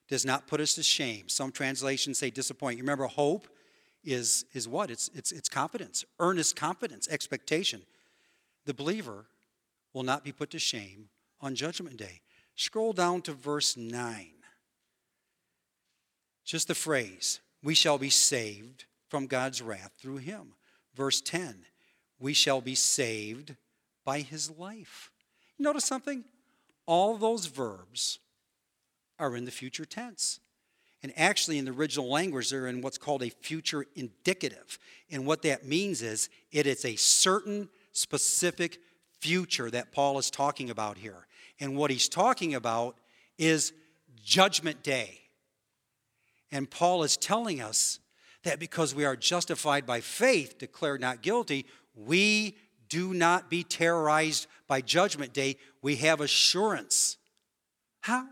does 0.07 0.25
not 0.25 0.47
put 0.47 0.59
us 0.59 0.75
to 0.75 0.83
shame. 0.83 1.27
Some 1.27 1.51
translations 1.51 2.19
say 2.19 2.29
disappoint. 2.29 2.77
You 2.77 2.83
remember, 2.83 3.05
hope 3.05 3.47
is, 4.05 4.45
is 4.53 4.67
what? 4.67 4.89
It's, 4.89 5.09
it's, 5.13 5.31
it's 5.31 5.49
confidence, 5.49 6.05
earnest 6.19 6.55
confidence, 6.55 7.07
expectation. 7.09 7.81
The 8.65 8.73
believer 8.73 9.25
will 9.93 10.03
not 10.03 10.23
be 10.23 10.31
put 10.31 10.51
to 10.51 10.59
shame 10.59 11.09
on 11.41 11.55
Judgment 11.55 11.97
Day. 11.97 12.21
Scroll 12.55 12.93
down 12.93 13.21
to 13.23 13.33
verse 13.33 13.75
9. 13.75 14.27
Just 16.43 16.67
the 16.67 16.75
phrase, 16.75 17.39
we 17.63 17.73
shall 17.73 17.97
be 17.97 18.09
saved 18.09 18.85
from 19.09 19.27
God's 19.27 19.61
wrath 19.61 19.91
through 19.99 20.17
him. 20.17 20.53
Verse 20.95 21.19
10, 21.21 21.65
we 22.19 22.33
shall 22.33 22.61
be 22.61 22.75
saved 22.75 23.55
by 24.05 24.21
his 24.21 24.49
life. 24.51 25.11
Notice 25.57 25.85
something? 25.85 26.23
All 26.85 27.17
those 27.17 27.47
verbs 27.47 28.19
are 29.17 29.35
in 29.35 29.45
the 29.45 29.51
future 29.51 29.85
tense. 29.85 30.39
And 31.05 31.13
actually, 31.17 31.59
in 31.59 31.65
the 31.65 31.71
original 31.71 32.09
language, 32.09 32.49
they're 32.49 32.65
in 32.65 32.81
what's 32.81 32.97
called 32.97 33.21
a 33.21 33.29
future 33.29 33.85
indicative. 33.95 34.79
And 35.11 35.27
what 35.27 35.43
that 35.43 35.63
means 35.63 36.01
is 36.01 36.31
it 36.51 36.65
is 36.65 36.83
a 36.83 36.95
certain 36.95 37.69
specific 37.91 38.79
future 39.19 39.69
that 39.69 39.91
Paul 39.91 40.17
is 40.17 40.31
talking 40.31 40.71
about 40.71 40.97
here. 40.97 41.27
And 41.59 41.77
what 41.77 41.91
he's 41.91 42.09
talking 42.09 42.55
about 42.55 42.97
is 43.37 43.71
Judgment 44.23 44.81
Day. 44.81 45.19
And 46.51 46.71
Paul 46.71 47.03
is 47.03 47.17
telling 47.17 47.61
us 47.61 47.99
that 48.41 48.57
because 48.57 48.95
we 48.95 49.05
are 49.05 49.15
justified 49.15 49.85
by 49.85 50.01
faith, 50.01 50.57
declared 50.57 51.01
not 51.01 51.21
guilty, 51.21 51.67
we 51.93 52.57
do 52.89 53.13
not 53.13 53.47
be 53.51 53.61
terrorized 53.63 54.47
by 54.67 54.81
judgment 54.81 55.33
day. 55.33 55.57
We 55.83 55.97
have 55.97 56.19
assurance. 56.19 57.17
How? 58.01 58.25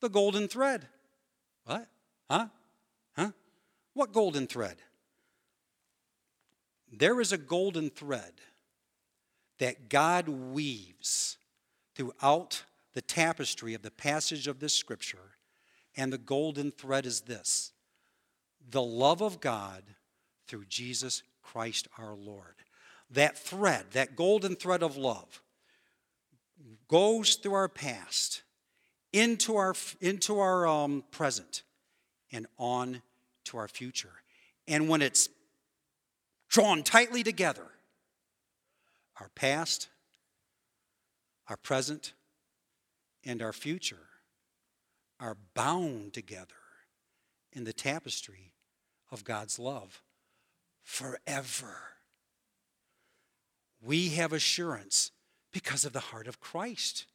The 0.00 0.08
golden 0.08 0.48
thread. 0.48 0.88
What? 1.64 1.86
Huh? 2.30 2.46
Huh? 3.16 3.30
What 3.94 4.12
golden 4.12 4.46
thread? 4.46 4.76
There 6.90 7.20
is 7.20 7.32
a 7.32 7.38
golden 7.38 7.90
thread 7.90 8.32
that 9.58 9.88
God 9.88 10.28
weaves 10.28 11.38
throughout 11.94 12.64
the 12.94 13.02
tapestry 13.02 13.74
of 13.74 13.82
the 13.82 13.90
passage 13.90 14.46
of 14.46 14.60
this 14.60 14.74
scripture 14.74 15.36
and 15.96 16.12
the 16.12 16.18
golden 16.18 16.70
thread 16.70 17.06
is 17.06 17.22
this 17.22 17.72
the 18.70 18.82
love 18.82 19.20
of 19.20 19.40
God 19.40 19.82
through 20.46 20.64
Jesus 20.66 21.22
Christ 21.42 21.88
our 21.98 22.14
Lord. 22.14 22.54
That 23.10 23.36
thread, 23.36 23.86
that 23.92 24.16
golden 24.16 24.56
thread 24.56 24.82
of 24.82 24.96
love, 24.96 25.42
goes 26.88 27.34
through 27.34 27.54
our 27.54 27.68
past, 27.68 28.42
into 29.12 29.56
our, 29.56 29.74
into 30.00 30.38
our 30.38 30.66
um, 30.66 31.04
present, 31.10 31.62
and 32.32 32.46
on 32.58 33.02
to 33.44 33.58
our 33.58 33.68
future. 33.68 34.12
And 34.66 34.88
when 34.88 35.02
it's 35.02 35.28
drawn 36.48 36.82
tightly 36.82 37.22
together, 37.22 37.66
our 39.20 39.30
past, 39.34 39.88
our 41.48 41.56
present, 41.56 42.14
and 43.24 43.42
our 43.42 43.52
future 43.52 44.08
are 45.20 45.36
bound 45.54 46.12
together 46.12 46.54
in 47.52 47.64
the 47.64 47.72
tapestry 47.72 48.52
of 49.10 49.24
God's 49.24 49.58
love 49.58 50.02
forever. 50.82 51.76
We 53.80 54.10
have 54.10 54.32
assurance 54.32 55.10
because 55.52 55.84
of 55.84 55.92
the 55.92 56.00
heart 56.00 56.26
of 56.26 56.40
Christ. 56.40 57.06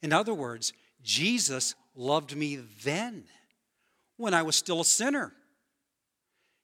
In 0.00 0.12
other 0.12 0.34
words, 0.34 0.72
Jesus 1.02 1.74
loved 1.94 2.36
me 2.36 2.56
then 2.84 3.24
when 4.16 4.34
I 4.34 4.42
was 4.42 4.56
still 4.56 4.80
a 4.80 4.84
sinner. 4.84 5.32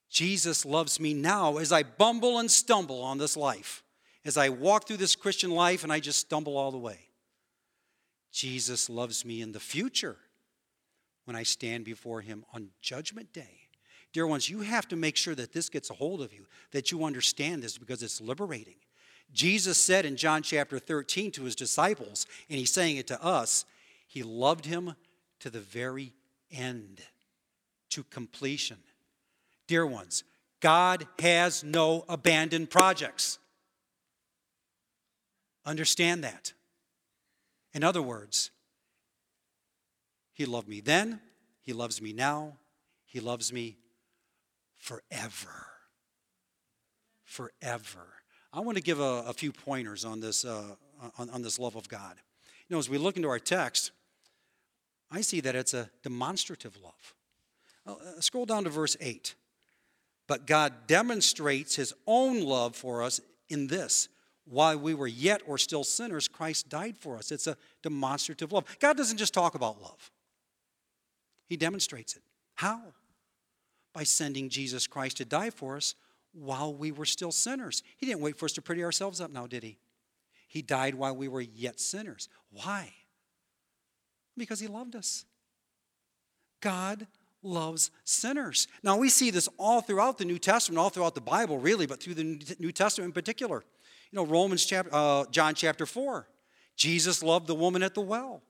Jesus 0.09 0.65
loves 0.65 0.99
me 0.99 1.13
now 1.13 1.57
as 1.57 1.71
I 1.71 1.83
bumble 1.83 2.39
and 2.39 2.49
stumble 2.49 3.01
on 3.01 3.17
this 3.17 3.37
life, 3.37 3.83
as 4.25 4.37
I 4.37 4.49
walk 4.49 4.87
through 4.87 4.97
this 4.97 5.15
Christian 5.15 5.51
life 5.51 5.83
and 5.83 5.93
I 5.93 5.99
just 5.99 6.19
stumble 6.19 6.57
all 6.57 6.71
the 6.71 6.77
way. 6.77 6.99
Jesus 8.31 8.89
loves 8.89 9.25
me 9.25 9.41
in 9.41 9.51
the 9.51 9.59
future 9.59 10.17
when 11.25 11.35
I 11.35 11.43
stand 11.43 11.85
before 11.85 12.21
him 12.21 12.45
on 12.53 12.69
Judgment 12.81 13.33
Day. 13.33 13.59
Dear 14.13 14.25
ones, 14.25 14.49
you 14.49 14.61
have 14.61 14.87
to 14.87 14.95
make 14.95 15.15
sure 15.15 15.35
that 15.35 15.53
this 15.53 15.69
gets 15.69 15.89
a 15.89 15.93
hold 15.93 16.21
of 16.21 16.33
you, 16.33 16.47
that 16.71 16.91
you 16.91 17.03
understand 17.03 17.61
this 17.61 17.77
because 17.77 18.01
it's 18.01 18.19
liberating. 18.19 18.77
Jesus 19.31 19.77
said 19.77 20.05
in 20.05 20.15
John 20.15 20.41
chapter 20.41 20.79
13 20.79 21.31
to 21.33 21.43
his 21.43 21.55
disciples, 21.55 22.25
and 22.49 22.57
he's 22.57 22.73
saying 22.73 22.97
it 22.97 23.05
to 23.07 23.23
us, 23.23 23.65
he 24.09 24.23
loved 24.23 24.65
him 24.65 24.95
to 25.39 25.51
the 25.51 25.59
very 25.59 26.13
end, 26.51 26.99
to 27.91 28.03
completion. 28.03 28.79
Dear 29.67 29.85
ones, 29.85 30.23
God 30.61 31.07
has 31.19 31.63
no 31.63 32.05
abandoned 32.09 32.71
projects. 32.71 33.37
Understand 35.63 36.23
that. 36.23 36.53
In 37.75 37.83
other 37.83 38.01
words, 38.01 38.49
He 40.33 40.47
loved 40.47 40.67
me 40.67 40.81
then, 40.81 41.21
He 41.61 41.71
loves 41.71 42.01
me 42.01 42.11
now, 42.11 42.57
He 43.05 43.19
loves 43.19 43.53
me 43.53 43.77
forever. 44.79 45.67
Forever. 47.25 48.07
I 48.51 48.61
want 48.61 48.75
to 48.77 48.83
give 48.83 48.99
a, 48.99 49.23
a 49.27 49.33
few 49.33 49.51
pointers 49.51 50.03
on 50.03 50.19
this, 50.19 50.45
uh, 50.45 50.75
on, 51.19 51.29
on 51.29 51.41
this 51.43 51.59
love 51.59 51.75
of 51.75 51.87
God. 51.87 52.15
You 52.67 52.73
know, 52.73 52.79
as 52.79 52.89
we 52.89 52.97
look 52.97 53.17
into 53.17 53.29
our 53.29 53.37
text, 53.37 53.91
I 55.11 55.21
see 55.21 55.39
that 55.41 55.55
it's 55.55 55.73
a 55.73 55.89
demonstrative 56.03 56.77
love. 56.83 57.13
Uh, 57.85 58.21
scroll 58.21 58.45
down 58.45 58.65
to 58.65 58.69
verse 58.69 58.95
8. 58.99 59.35
But 60.27 60.45
God 60.45 60.73
demonstrates 60.85 61.75
his 61.75 61.93
own 62.05 62.41
love 62.41 62.75
for 62.75 63.01
us 63.01 63.19
in 63.49 63.67
this 63.67 64.09
while 64.49 64.77
we 64.77 64.95
were 64.95 65.07
yet 65.07 65.41
or 65.45 65.57
still 65.57 65.83
sinners, 65.83 66.27
Christ 66.27 66.69
died 66.69 66.97
for 66.97 67.17
us. 67.17 67.31
It's 67.31 67.45
a 67.45 67.55
demonstrative 67.83 68.51
love. 68.51 68.65
God 68.79 68.97
doesn't 68.97 69.17
just 69.17 69.33
talk 69.33 69.55
about 69.55 69.81
love, 69.81 70.11
He 71.45 71.55
demonstrates 71.55 72.15
it. 72.15 72.23
How? 72.55 72.81
By 73.93 74.03
sending 74.03 74.49
Jesus 74.49 74.85
Christ 74.85 75.17
to 75.17 75.25
die 75.25 75.49
for 75.49 75.77
us 75.77 75.95
while 76.33 76.73
we 76.73 76.91
were 76.91 77.05
still 77.05 77.31
sinners. 77.31 77.83
He 77.97 78.05
didn't 78.05 78.21
wait 78.21 78.37
for 78.37 78.45
us 78.45 78.53
to 78.53 78.61
pretty 78.61 78.83
ourselves 78.83 79.21
up 79.21 79.31
now, 79.31 79.47
did 79.47 79.63
He? 79.63 79.77
He 80.47 80.61
died 80.61 80.95
while 80.95 81.15
we 81.15 81.27
were 81.27 81.41
yet 81.41 81.79
sinners. 81.79 82.27
Why? 82.51 82.91
Because 84.39 84.59
He 84.59 84.67
loved 84.67 84.95
us. 84.95 85.25
God 86.61 87.05
loves 87.43 87.91
sinners. 88.03 88.67
Now, 88.83 88.97
we 88.97 89.09
see 89.09 89.29
this 89.29 89.47
all 89.57 89.81
throughout 89.81 90.17
the 90.17 90.25
New 90.25 90.39
Testament, 90.39 90.79
all 90.79 90.89
throughout 90.89 91.15
the 91.15 91.21
Bible, 91.21 91.57
really, 91.57 91.85
but 91.85 92.01
through 92.01 92.15
the 92.15 92.55
New 92.59 92.71
Testament 92.71 93.07
in 93.09 93.13
particular. 93.13 93.63
You 94.11 94.17
know, 94.17 94.25
Romans 94.25 94.65
chapter, 94.65 94.89
uh, 94.91 95.25
John 95.29 95.53
chapter 95.53 95.85
4. 95.85 96.27
Jesus 96.75 97.21
loved 97.21 97.47
the 97.47 97.55
woman 97.55 97.83
at 97.83 97.93
the 97.93 98.01
well, 98.01 98.41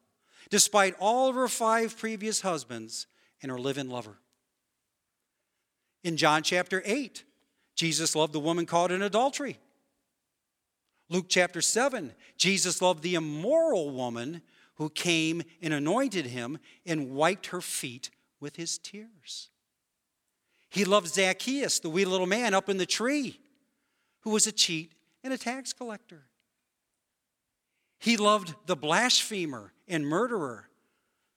despite 0.50 0.96
all 1.00 1.30
of 1.30 1.36
her 1.36 1.48
five 1.48 1.98
previous 1.98 2.42
husbands 2.42 3.08
and 3.42 3.52
her 3.52 3.60
live 3.60 3.78
in 3.78 3.90
lover. 3.90 4.18
In 6.04 6.16
John 6.16 6.44
chapter 6.44 6.82
8, 6.86 7.24
Jesus 7.76 8.16
loved 8.16 8.34
the 8.34 8.40
woman 8.40 8.66
caught 8.66 8.92
in 8.92 9.02
adultery. 9.02 9.58
Luke 11.10 11.26
chapter 11.28 11.60
7, 11.60 12.14
Jesus 12.38 12.82
loved 12.82 13.02
the 13.02 13.16
immoral 13.16 13.90
woman 13.90 14.44
who 14.80 14.90
came 14.90 15.44
and 15.62 15.74
anointed 15.74 16.26
him 16.26 16.58
and 16.86 17.12
wiped 17.12 17.48
her 17.48 17.62
feet 17.62 18.10
with 18.40 18.56
his 18.56 18.78
tears. 18.78 19.50
He 20.70 20.86
loved 20.86 21.10
Zacchaeus, 21.10 21.80
the 21.80 21.90
wee 21.90 22.06
little 22.06 22.26
man 22.26 22.54
up 22.54 22.70
in 22.70 22.78
the 22.78 22.86
tree, 22.86 23.40
who 24.22 24.30
was 24.32 24.48
a 24.48 24.54
cheat 24.54 24.94
and 25.22 25.34
a 25.34 25.38
tax 25.38 25.74
collector. 25.74 26.24
He 28.00 28.16
loved 28.16 28.56
the 28.68 28.78
blasphemer 28.78 29.74
and 29.86 30.08
murderer, 30.08 30.70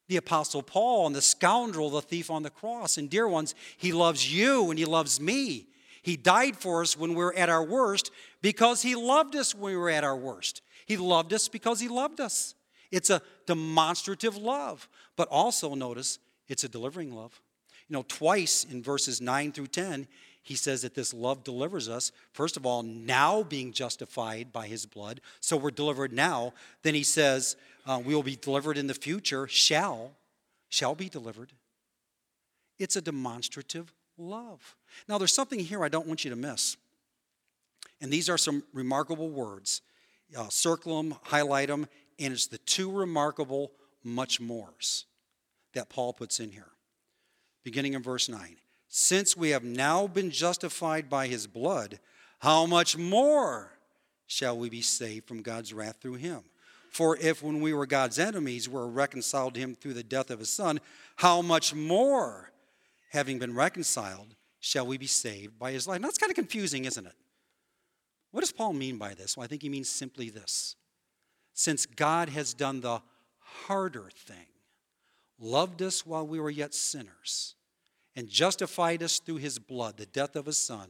the 0.07 0.19
Apostle 0.19 0.63
Paul, 0.63 1.09
and 1.09 1.17
the 1.17 1.21
scoundrel, 1.21 1.91
the 1.91 2.01
thief 2.01 2.31
on 2.31 2.45
the 2.45 2.51
cross. 2.51 2.97
And, 2.97 3.11
dear 3.11 3.27
ones, 3.27 3.57
He 3.77 3.93
loves 3.93 4.33
you 4.33 4.71
and 4.71 4.79
He 4.79 4.85
loves 4.85 5.21
me. 5.21 5.67
He 6.03 6.17
died 6.17 6.57
for 6.57 6.83
us 6.83 6.97
when 6.97 7.11
we 7.11 7.17
were 7.17 7.35
at 7.35 7.49
our 7.49 7.65
worst 7.65 8.13
because 8.41 8.83
He 8.83 8.95
loved 8.95 9.35
us 9.35 9.53
when 9.53 9.73
we 9.73 9.77
were 9.77 9.91
at 9.91 10.05
our 10.05 10.17
worst. 10.17 10.63
He 10.87 10.97
loved 10.97 11.33
us 11.33 11.49
because 11.49 11.81
He 11.81 11.89
loved 11.89 12.21
us. 12.21 12.55
It's 12.93 13.09
a 13.09 13.23
demonstrative 13.53 14.37
love, 14.37 14.89
but 15.17 15.29
also 15.29 15.75
notice 15.75 16.19
it's 16.49 16.65
a 16.65 16.69
delivering 16.69 17.15
love. 17.15 17.41
You 17.89 17.95
know, 17.95 18.05
twice 18.09 18.65
in 18.65 18.83
verses 18.83 19.21
9 19.21 19.53
through 19.53 19.67
10, 19.67 20.07
he 20.43 20.55
says 20.55 20.83
that 20.83 20.95
this 20.95 21.13
love 21.13 21.45
delivers 21.45 21.89
us, 21.89 22.11
first 22.33 22.57
of 22.57 22.65
all, 22.65 22.83
now 22.83 23.43
being 23.43 23.73
justified 23.73 24.53
by 24.53 24.67
his 24.67 24.87
blood. 24.87 25.21
So 25.41 25.57
we're 25.57 25.71
delivered 25.71 26.13
now. 26.13 26.55
Then 26.83 26.95
he 26.95 27.03
says, 27.03 27.57
uh, 27.87 28.01
we 28.03 28.15
will 28.15 28.23
be 28.23 28.37
delivered 28.37 28.79
in 28.79 28.87
the 28.87 28.95
future, 28.95 29.47
shall, 29.47 30.13
shall 30.71 30.95
be 30.95 31.09
delivered. 31.09 31.53
It's 32.79 32.97
a 32.97 33.03
demonstrative 33.03 33.93
love. 34.17 34.77
Now, 35.09 35.19
there's 35.19 35.35
something 35.35 35.61
here 35.61 35.85
I 35.85 35.89
don't 35.89 36.07
want 36.07 36.25
you 36.25 36.31
to 36.31 36.37
miss. 36.37 36.77
And 38.01 38.11
these 38.11 38.29
are 38.31 38.39
some 38.39 38.65
remarkable 38.73 39.29
words. 39.29 39.83
Uh, 40.37 40.49
circle 40.49 40.97
them, 40.97 41.15
highlight 41.25 41.69
them, 41.69 41.87
and 42.25 42.33
it's 42.35 42.47
the 42.47 42.59
two 42.59 42.91
remarkable 42.91 43.73
much 44.05 44.41
mores 44.41 45.07
that 45.75 45.89
Paul 45.89 46.13
puts 46.13 46.41
in 46.41 46.51
here. 46.51 46.71
Beginning 47.65 47.95
in 47.95 48.03
verse 48.03 48.29
9. 48.29 48.57
Since 48.89 49.37
we 49.37 49.51
have 49.51 49.65
now 49.65 50.07
been 50.07 50.31
justified 50.31 51.09
by 51.09 51.27
his 51.27 51.47
blood, 51.47 51.99
how 52.41 52.67
much 52.67 52.99
more 52.99 53.79
shall 54.27 54.59
we 54.59 54.69
be 54.69 54.83
saved 54.83 55.27
from 55.27 55.43
God's 55.43 55.73
wrath 55.73 55.99
through 56.01 56.15
him? 56.15 56.43
For 56.91 57.17
if 57.17 57.43
when 57.43 57.63
we 57.63 57.73
were 57.73 57.87
God's 57.87 58.19
enemies, 58.19 58.69
we 58.69 58.75
were 58.75 58.89
reconciled 58.89 59.55
to 59.55 59.61
him 59.61 59.75
through 59.75 59.95
the 59.95 60.03
death 60.03 60.31
of 60.31 60.41
his 60.41 60.51
son, 60.51 60.79
how 61.17 61.41
much 61.41 61.75
more, 61.75 62.53
having 63.13 63.39
been 63.39 63.55
reconciled, 63.55 64.35
shall 64.61 64.87
we 64.87 64.99
be 64.99 65.07
saved 65.07 65.59
by 65.59 65.73
his 65.73 65.87
life? 65.87 66.01
Now, 66.01 66.09
that's 66.09 66.19
kind 66.19 66.31
of 66.31 66.37
confusing, 66.37 66.85
isn't 66.85 67.07
it? 67.07 67.15
What 68.31 68.41
does 68.41 68.53
Paul 68.53 68.75
mean 68.75 68.99
by 68.99 69.15
this? 69.15 69.37
Well, 69.37 69.45
I 69.45 69.47
think 69.47 69.63
he 69.63 69.69
means 69.69 69.89
simply 69.89 70.29
this. 70.29 70.77
Since 71.55 71.87
God 71.87 72.29
has 72.31 72.55
done 72.55 72.81
the 72.81 73.01
harder 73.67 74.11
thing, 74.15 74.47
loved 75.39 75.83
us 75.83 76.07
while 76.07 76.27
we 76.27 76.41
were 76.41 76.51
yet 76.51 76.75
sinners, 76.75 77.55
and 78.15 78.29
justified 78.29 79.03
us 79.03 79.19
through 79.19 79.37
his 79.37 79.59
blood, 79.59 79.97
the 79.97 80.07
death 80.07 80.37
of 80.37 80.47
his 80.47 80.59
son, 80.59 80.89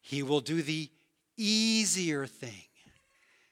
he 0.00 0.22
will 0.22 0.40
do 0.40 0.62
the 0.62 0.90
easier 1.36 2.26
thing 2.26 2.64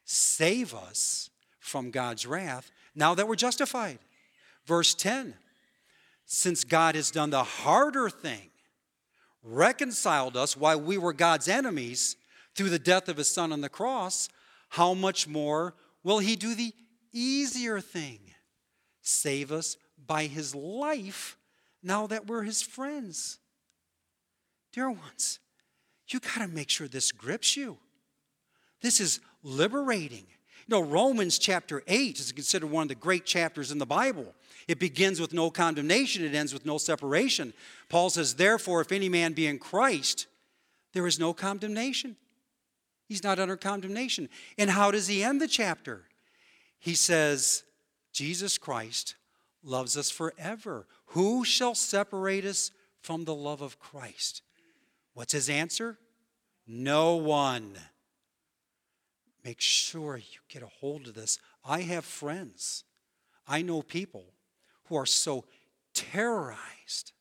save 0.07 0.73
us 0.73 1.31
from 1.59 1.91
God's 1.91 2.27
wrath 2.27 2.71
now 2.95 3.15
that 3.15 3.29
we're 3.29 3.35
justified. 3.35 3.99
Verse 4.65 4.95
10 4.95 5.35
Since 6.25 6.65
God 6.65 6.95
has 6.95 7.11
done 7.11 7.31
the 7.31 7.45
harder 7.45 8.09
thing, 8.09 8.51
reconciled 9.43 10.37
us 10.37 10.57
while 10.57 10.81
we 10.81 10.97
were 10.97 11.13
God's 11.13 11.49
enemies 11.49 12.17
through 12.55 12.71
the 12.71 12.79
death 12.79 13.09
of 13.09 13.19
his 13.19 13.31
son 13.31 13.53
on 13.53 13.61
the 13.61 13.69
cross, 13.69 14.29
how 14.71 14.95
much 14.95 15.29
more 15.29 15.75
will 16.07 16.21
he 16.21 16.37
do 16.37 16.55
the 16.55 16.73
easier 17.13 17.81
thing? 17.81 18.21
Save 19.03 19.51
us 19.51 19.77
by 20.07 20.27
his 20.27 20.55
life 20.55 21.37
now 21.83 22.07
that 22.07 22.29
we're 22.29 22.45
his 22.45 22.63
friends. 22.63 23.39
Dear 24.73 24.89
ones, 24.89 25.41
you 26.09 26.21
got 26.21 26.39
to 26.39 26.49
make 26.49 26.71
sure 26.71 26.87
this 26.87 27.11
grips 27.11 27.57
you. 27.57 27.79
This 28.83 29.01
is 29.01 29.19
liberating. 29.43 30.27
You 30.69 30.77
know, 30.77 30.81
Romans 30.81 31.41
chapter 31.41 31.83
8 31.89 32.21
is 32.21 32.31
considered 32.31 32.71
one 32.71 32.83
of 32.83 32.89
the 32.89 32.95
great 32.95 33.27
chapters 33.27 33.73
in 33.73 33.79
the 33.79 33.85
Bible. 33.85 34.33
It 34.69 34.79
begins 34.79 35.21
with 35.21 35.33
no 35.33 35.51
condemnation, 35.51 36.25
it 36.25 36.37
ends 36.37 36.53
with 36.55 36.65
no 36.65 36.79
separation. 36.79 37.53
Paul 37.89 38.11
says, 38.11 38.35
Therefore, 38.35 38.81
if 38.81 38.93
any 38.93 39.09
man 39.09 39.33
be 39.33 39.49
in 39.49 39.59
Christ, 39.59 40.29
there 40.93 41.07
is 41.09 41.19
no 41.19 41.33
condemnation. 41.33 42.15
He's 43.07 43.23
not 43.23 43.39
under 43.39 43.57
condemnation. 43.57 44.29
And 44.59 44.71
how 44.71 44.91
does 44.91 45.07
he 45.07 45.23
end 45.23 45.41
the 45.41 45.49
chapter? 45.49 46.05
He 46.79 46.95
says, 46.95 47.63
Jesus 48.13 48.59
Christ 48.59 49.15
loves 49.63 49.97
us 49.97 50.11
forever. 50.11 50.87
Who 51.07 51.45
shall 51.45 51.75
separate 51.75 52.45
us 52.45 52.71
from 53.01 53.25
the 53.25 53.35
love 53.35 53.63
of 53.63 53.79
Christ? 53.79 54.43
What's 55.15 55.33
his 55.33 55.49
answer? 55.49 55.99
No 56.67 57.17
one. 57.17 57.75
Make 59.45 59.61
sure 59.61 60.17
you 60.17 60.41
get 60.49 60.63
a 60.63 60.67
hold 60.81 61.07
of 61.07 61.15
this. 61.15 61.39
I 61.65 61.83
have 61.83 62.05
friends, 62.05 62.85
I 63.47 63.63
know 63.63 63.83
people 63.83 64.25
who 64.87 64.97
are 64.97 65.07
so 65.07 65.45
terrorized 65.95 67.13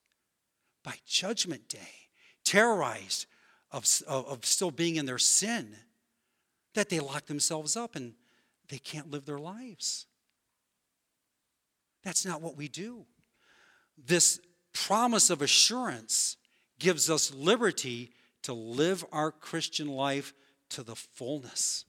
by 0.84 0.96
Judgment 1.06 1.70
Day, 1.70 2.10
terrorized 2.44 3.28
of, 3.76 3.86
of, 4.08 4.46
still 4.46 4.72
being 4.72 4.96
in 4.96 5.06
their 5.06 5.18
sin, 5.18 5.76
that 6.76 6.90
they 6.90 7.02
lock 7.02 7.26
themselves 7.26 7.76
up 7.76 7.96
and 7.96 8.14
they 8.70 8.78
can't 8.78 9.12
live 9.12 9.26
their 9.26 9.38
lives. 9.38 10.06
That's 12.04 12.26
not 12.26 12.42
what 12.42 12.56
we 12.56 12.70
do. 12.70 13.06
This 13.98 14.40
promise 14.74 15.30
of 15.30 15.42
assurance 15.42 16.38
gives 16.80 17.10
us 17.10 17.34
liberty 17.34 18.12
to 18.44 18.54
live 18.54 19.04
our 19.12 19.32
Christian 19.32 19.90
life 19.90 20.34
to 20.70 20.82
the 20.82 20.96
fullness. 20.96 21.84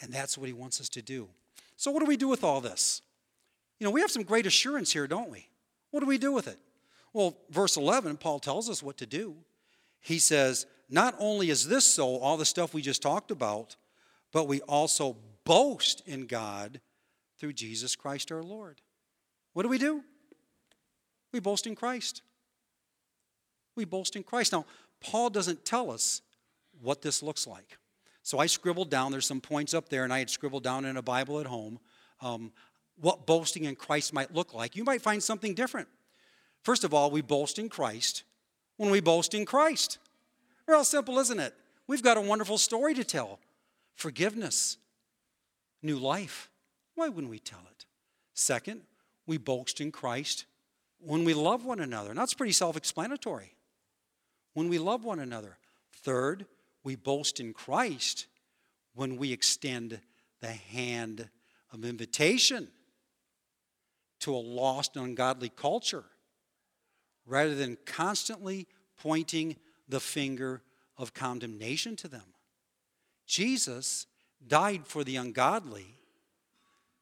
And 0.00 0.10
that's 0.12 0.38
what 0.38 0.46
he 0.46 0.54
wants 0.54 0.80
us 0.80 0.88
to 0.90 1.02
do. 1.02 1.28
So, 1.76 1.90
what 1.90 2.00
do 2.00 2.06
we 2.06 2.16
do 2.16 2.28
with 2.28 2.44
all 2.44 2.62
this? 2.62 3.02
You 3.78 3.84
know, 3.84 3.90
we 3.90 4.00
have 4.00 4.10
some 4.10 4.22
great 4.22 4.46
assurance 4.46 4.92
here, 4.92 5.06
don't 5.06 5.30
we? 5.30 5.48
What 5.90 6.00
do 6.00 6.06
we 6.06 6.18
do 6.18 6.32
with 6.32 6.48
it? 6.48 6.58
Well, 7.12 7.36
verse 7.50 7.76
11, 7.76 8.16
Paul 8.18 8.38
tells 8.38 8.70
us 8.70 8.82
what 8.82 8.96
to 8.98 9.06
do. 9.06 9.36
He 10.00 10.18
says, 10.18 10.66
Not 10.90 11.14
only 11.18 11.50
is 11.50 11.68
this 11.68 11.86
so, 11.86 12.16
all 12.16 12.36
the 12.36 12.44
stuff 12.44 12.74
we 12.74 12.82
just 12.82 13.00
talked 13.00 13.30
about, 13.30 13.76
but 14.32 14.48
we 14.48 14.60
also 14.62 15.16
boast 15.44 16.02
in 16.06 16.26
God 16.26 16.80
through 17.38 17.52
Jesus 17.52 17.94
Christ 17.96 18.32
our 18.32 18.42
Lord. 18.42 18.80
What 19.52 19.62
do 19.62 19.68
we 19.68 19.78
do? 19.78 20.02
We 21.32 21.40
boast 21.40 21.66
in 21.66 21.74
Christ. 21.76 22.22
We 23.76 23.84
boast 23.84 24.16
in 24.16 24.24
Christ. 24.24 24.52
Now, 24.52 24.66
Paul 25.00 25.30
doesn't 25.30 25.64
tell 25.64 25.90
us 25.90 26.22
what 26.80 27.02
this 27.02 27.22
looks 27.22 27.46
like. 27.46 27.78
So 28.22 28.38
I 28.38 28.46
scribbled 28.46 28.90
down, 28.90 29.12
there's 29.12 29.26
some 29.26 29.40
points 29.40 29.74
up 29.74 29.88
there, 29.88 30.04
and 30.04 30.12
I 30.12 30.18
had 30.18 30.28
scribbled 30.28 30.62
down 30.62 30.84
in 30.84 30.96
a 30.96 31.02
Bible 31.02 31.40
at 31.40 31.46
home 31.46 31.78
um, 32.20 32.52
what 33.00 33.26
boasting 33.26 33.64
in 33.64 33.76
Christ 33.76 34.12
might 34.12 34.34
look 34.34 34.52
like. 34.52 34.76
You 34.76 34.84
might 34.84 35.02
find 35.02 35.22
something 35.22 35.54
different. 35.54 35.88
First 36.62 36.84
of 36.84 36.92
all, 36.92 37.10
we 37.10 37.22
boast 37.22 37.58
in 37.58 37.68
Christ 37.68 38.24
when 38.76 38.90
we 38.90 39.00
boast 39.00 39.34
in 39.34 39.46
Christ. 39.46 39.98
Real 40.70 40.84
simple, 40.84 41.18
isn't 41.18 41.40
it? 41.40 41.52
We've 41.88 42.02
got 42.02 42.16
a 42.16 42.20
wonderful 42.20 42.56
story 42.56 42.94
to 42.94 43.02
tell 43.02 43.40
forgiveness, 43.96 44.76
new 45.82 45.98
life. 45.98 46.48
Why 46.94 47.08
wouldn't 47.08 47.28
we 47.28 47.40
tell 47.40 47.66
it? 47.72 47.86
Second, 48.34 48.82
we 49.26 49.36
boast 49.36 49.80
in 49.80 49.90
Christ 49.90 50.44
when 51.00 51.24
we 51.24 51.34
love 51.34 51.64
one 51.64 51.80
another. 51.80 52.10
And 52.10 52.18
that's 52.18 52.34
pretty 52.34 52.52
self 52.52 52.76
explanatory. 52.76 53.56
When 54.54 54.68
we 54.68 54.78
love 54.78 55.04
one 55.04 55.18
another. 55.18 55.58
Third, 55.92 56.46
we 56.84 56.94
boast 56.94 57.40
in 57.40 57.52
Christ 57.52 58.28
when 58.94 59.16
we 59.16 59.32
extend 59.32 59.98
the 60.40 60.52
hand 60.52 61.28
of 61.72 61.84
invitation 61.84 62.68
to 64.20 64.32
a 64.32 64.38
lost 64.38 64.94
and 64.94 65.04
ungodly 65.04 65.48
culture 65.48 66.04
rather 67.26 67.56
than 67.56 67.76
constantly 67.84 68.68
pointing 68.96 69.56
the 69.90 70.00
finger 70.00 70.62
of 70.96 71.14
condemnation 71.14 71.96
to 71.96 72.08
them. 72.08 72.34
Jesus 73.26 74.06
died 74.46 74.86
for 74.86 75.04
the 75.04 75.16
ungodly 75.16 75.98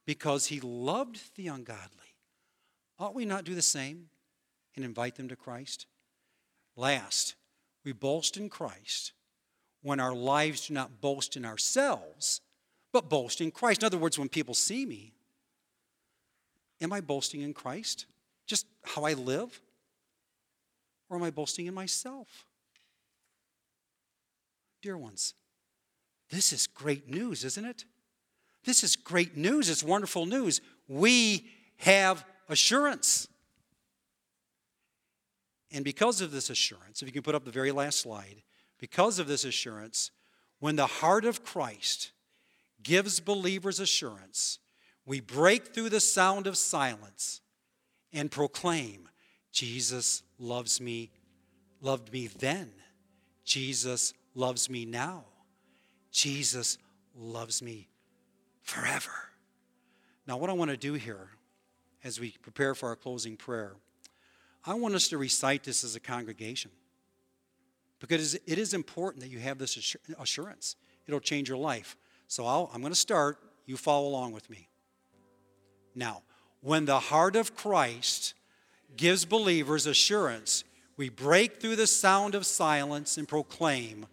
because 0.07 0.46
he 0.46 0.61
loved 0.61 1.20
the 1.37 1.48
ungodly. 1.48 2.14
Ought 2.98 3.14
we 3.14 3.24
not 3.24 3.44
do 3.44 3.55
the 3.55 3.62
same 3.62 4.09
and 4.74 4.85
invite 4.85 5.16
them 5.16 5.29
to 5.29 5.37
Christ? 5.37 5.87
Last, 6.77 7.35
we 7.85 7.92
boast 7.92 8.37
in 8.37 8.48
Christ 8.48 9.12
when 9.83 10.01
our 10.01 10.14
lives 10.14 10.68
do 10.68 10.74
not 10.74 11.01
boast 11.01 11.37
in 11.37 11.44
ourselves, 11.44 12.40
but 12.92 13.09
boast 13.09 13.40
in 13.40 13.51
Christ. 13.51 13.83
In 13.83 13.87
other 13.87 13.98
words, 13.98 14.18
when 14.18 14.29
people 14.29 14.55
see 14.55 14.85
me, 14.85 15.12
am 16.81 16.92
I 16.92 17.01
boasting 17.01 17.42
in 17.42 17.55
Christ? 17.55 18.07
Just 18.46 18.66
how 18.85 19.05
I 19.05 19.14
live? 19.14 19.61
Or 21.09 21.16
am 21.16 21.22
I 21.22 21.31
boasting 21.31 21.66
in 21.66 21.74
myself? 21.74 22.46
Dear 24.82 24.96
ones, 24.96 25.34
this 26.30 26.52
is 26.52 26.66
great 26.66 27.08
news, 27.08 27.44
isn't 27.44 27.64
it? 27.64 27.84
This 28.64 28.84
is 28.84 28.96
great 28.96 29.36
news. 29.36 29.68
It's 29.68 29.82
wonderful 29.82 30.26
news. 30.26 30.60
We 30.86 31.50
have 31.78 32.24
assurance. 32.48 33.28
And 35.72 35.84
because 35.84 36.20
of 36.20 36.30
this 36.30 36.50
assurance, 36.50 37.02
if 37.02 37.08
you 37.08 37.12
can 37.12 37.22
put 37.22 37.34
up 37.34 37.44
the 37.44 37.50
very 37.50 37.72
last 37.72 38.00
slide, 38.00 38.42
because 38.78 39.18
of 39.18 39.26
this 39.26 39.44
assurance, 39.44 40.10
when 40.60 40.76
the 40.76 40.86
heart 40.86 41.24
of 41.24 41.44
Christ 41.44 42.12
gives 42.82 43.20
believers 43.20 43.80
assurance, 43.80 44.58
we 45.04 45.20
break 45.20 45.74
through 45.74 45.88
the 45.88 46.00
sound 46.00 46.46
of 46.46 46.56
silence 46.56 47.40
and 48.12 48.30
proclaim, 48.30 49.08
Jesus 49.52 50.22
loves 50.38 50.80
me, 50.80 51.10
loved 51.80 52.12
me 52.12 52.26
then. 52.26 52.70
Jesus 53.44 54.12
loves 54.38 54.70
me 54.70 54.85
now. 54.85 55.24
Jesus 56.12 56.79
loves 57.16 57.61
me 57.61 57.88
forever. 58.62 59.11
Now, 60.27 60.37
what 60.37 60.48
I 60.48 60.53
want 60.53 60.70
to 60.70 60.77
do 60.77 60.94
here 60.94 61.31
as 62.05 62.20
we 62.20 62.31
prepare 62.42 62.74
for 62.74 62.88
our 62.88 62.96
closing 62.96 63.37
prayer, 63.37 63.74
I 64.64 64.74
want 64.74 64.94
us 64.94 65.09
to 65.09 65.18
recite 65.18 65.64
this 65.64 65.83
as 65.83 65.96
a 65.96 66.01
congregation 66.01 66.70
because 67.98 68.35
it 68.35 68.59
is 68.59 68.74
important 68.74 69.22
that 69.22 69.31
you 69.31 69.40
have 69.40 69.59
this 69.59 69.94
assurance. 70.18 70.77
It'll 71.07 71.20
change 71.20 71.48
your 71.48 71.59
life. 71.59 71.96
So 72.29 72.46
i 72.46 72.74
am 72.74 72.81
going 72.81 72.92
to 72.92 72.98
start. 72.98 73.38
You 73.66 73.77
follow 73.77 74.07
along 74.07 74.33
with 74.33 74.48
me. 74.48 74.68
Now, 75.94 76.22
when 76.61 76.85
the 76.85 77.01
heart 77.01 77.37
of 77.37 77.57
Christ 77.57 78.35
gives 78.96 79.24
believers 79.24 79.87
assurance, 79.87 80.64
we 80.96 81.09
break 81.09 81.61
through 81.61 81.77
the 81.77 81.87
sound 81.87 82.35
of 82.35 82.44
silence 82.44 83.16
and 83.16 83.27
proclaim, 83.27 84.07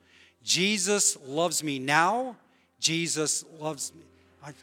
Jesus 0.45 1.17
loves 1.25 1.63
me 1.63 1.79
now. 1.79 2.35
Jesus 2.79 3.43
loves 3.59 3.91
me. 3.95 4.03
I, 4.43 4.53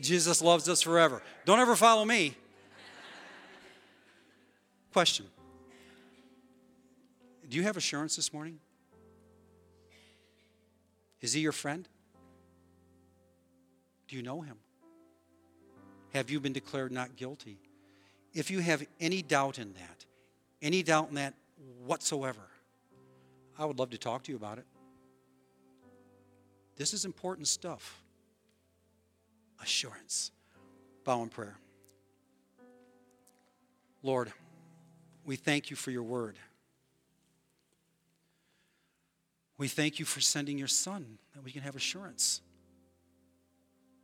Jesus 0.00 0.42
loves 0.42 0.68
us 0.68 0.82
forever. 0.82 1.22
Don't 1.46 1.58
ever 1.58 1.74
follow 1.74 2.04
me. 2.04 2.36
Question 4.92 5.26
Do 7.48 7.56
you 7.56 7.62
have 7.62 7.78
assurance 7.78 8.16
this 8.16 8.34
morning? 8.34 8.60
Is 11.22 11.32
he 11.32 11.40
your 11.40 11.52
friend? 11.52 11.88
Do 14.08 14.16
you 14.16 14.22
know 14.22 14.42
him? 14.42 14.58
Have 16.12 16.28
you 16.28 16.38
been 16.38 16.52
declared 16.52 16.92
not 16.92 17.16
guilty? 17.16 17.56
If 18.34 18.50
you 18.50 18.58
have 18.58 18.84
any 19.00 19.22
doubt 19.22 19.58
in 19.58 19.72
that, 19.72 20.04
any 20.60 20.82
doubt 20.82 21.08
in 21.08 21.14
that 21.14 21.32
whatsoever, 21.86 22.42
I 23.58 23.64
would 23.64 23.78
love 23.78 23.90
to 23.90 23.98
talk 23.98 24.24
to 24.24 24.32
you 24.32 24.36
about 24.36 24.58
it. 24.58 24.66
This 26.76 26.94
is 26.94 27.04
important 27.04 27.48
stuff. 27.48 28.02
Assurance. 29.60 30.30
Bow 31.04 31.22
in 31.22 31.28
prayer. 31.28 31.56
Lord, 34.02 34.32
we 35.24 35.36
thank 35.36 35.70
you 35.70 35.76
for 35.76 35.90
your 35.90 36.02
word. 36.02 36.36
We 39.58 39.68
thank 39.68 40.00
you 40.00 40.04
for 40.04 40.20
sending 40.20 40.58
your 40.58 40.68
son 40.68 41.18
that 41.34 41.44
we 41.44 41.52
can 41.52 41.62
have 41.62 41.76
assurance. 41.76 42.40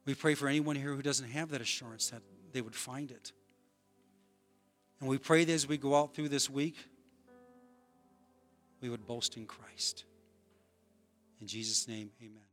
We 0.05 0.15
pray 0.15 0.35
for 0.35 0.49
anyone 0.49 0.77
here 0.77 0.95
who 0.95 1.03
doesn't 1.03 1.29
have 1.31 1.51
that 1.51 1.61
assurance 1.61 2.11
that 2.11 2.23
they 2.53 2.61
would 2.61 2.77
find 2.77 3.11
it. 3.11 3.33
And 5.01 5.09
we 5.09 5.19
pray 5.19 5.45
that 5.45 5.53
as 5.53 5.67
we 5.67 5.77
go 5.77 5.95
out 5.95 6.15
through 6.15 6.29
this 6.29 6.49
week, 6.49 6.77
we 8.81 8.89
would 8.89 9.07
boast 9.07 9.37
in 9.37 9.47
Christ. 9.47 10.05
In 11.41 11.47
Jesus' 11.47 11.87
name, 11.89 12.11
amen. 12.23 12.48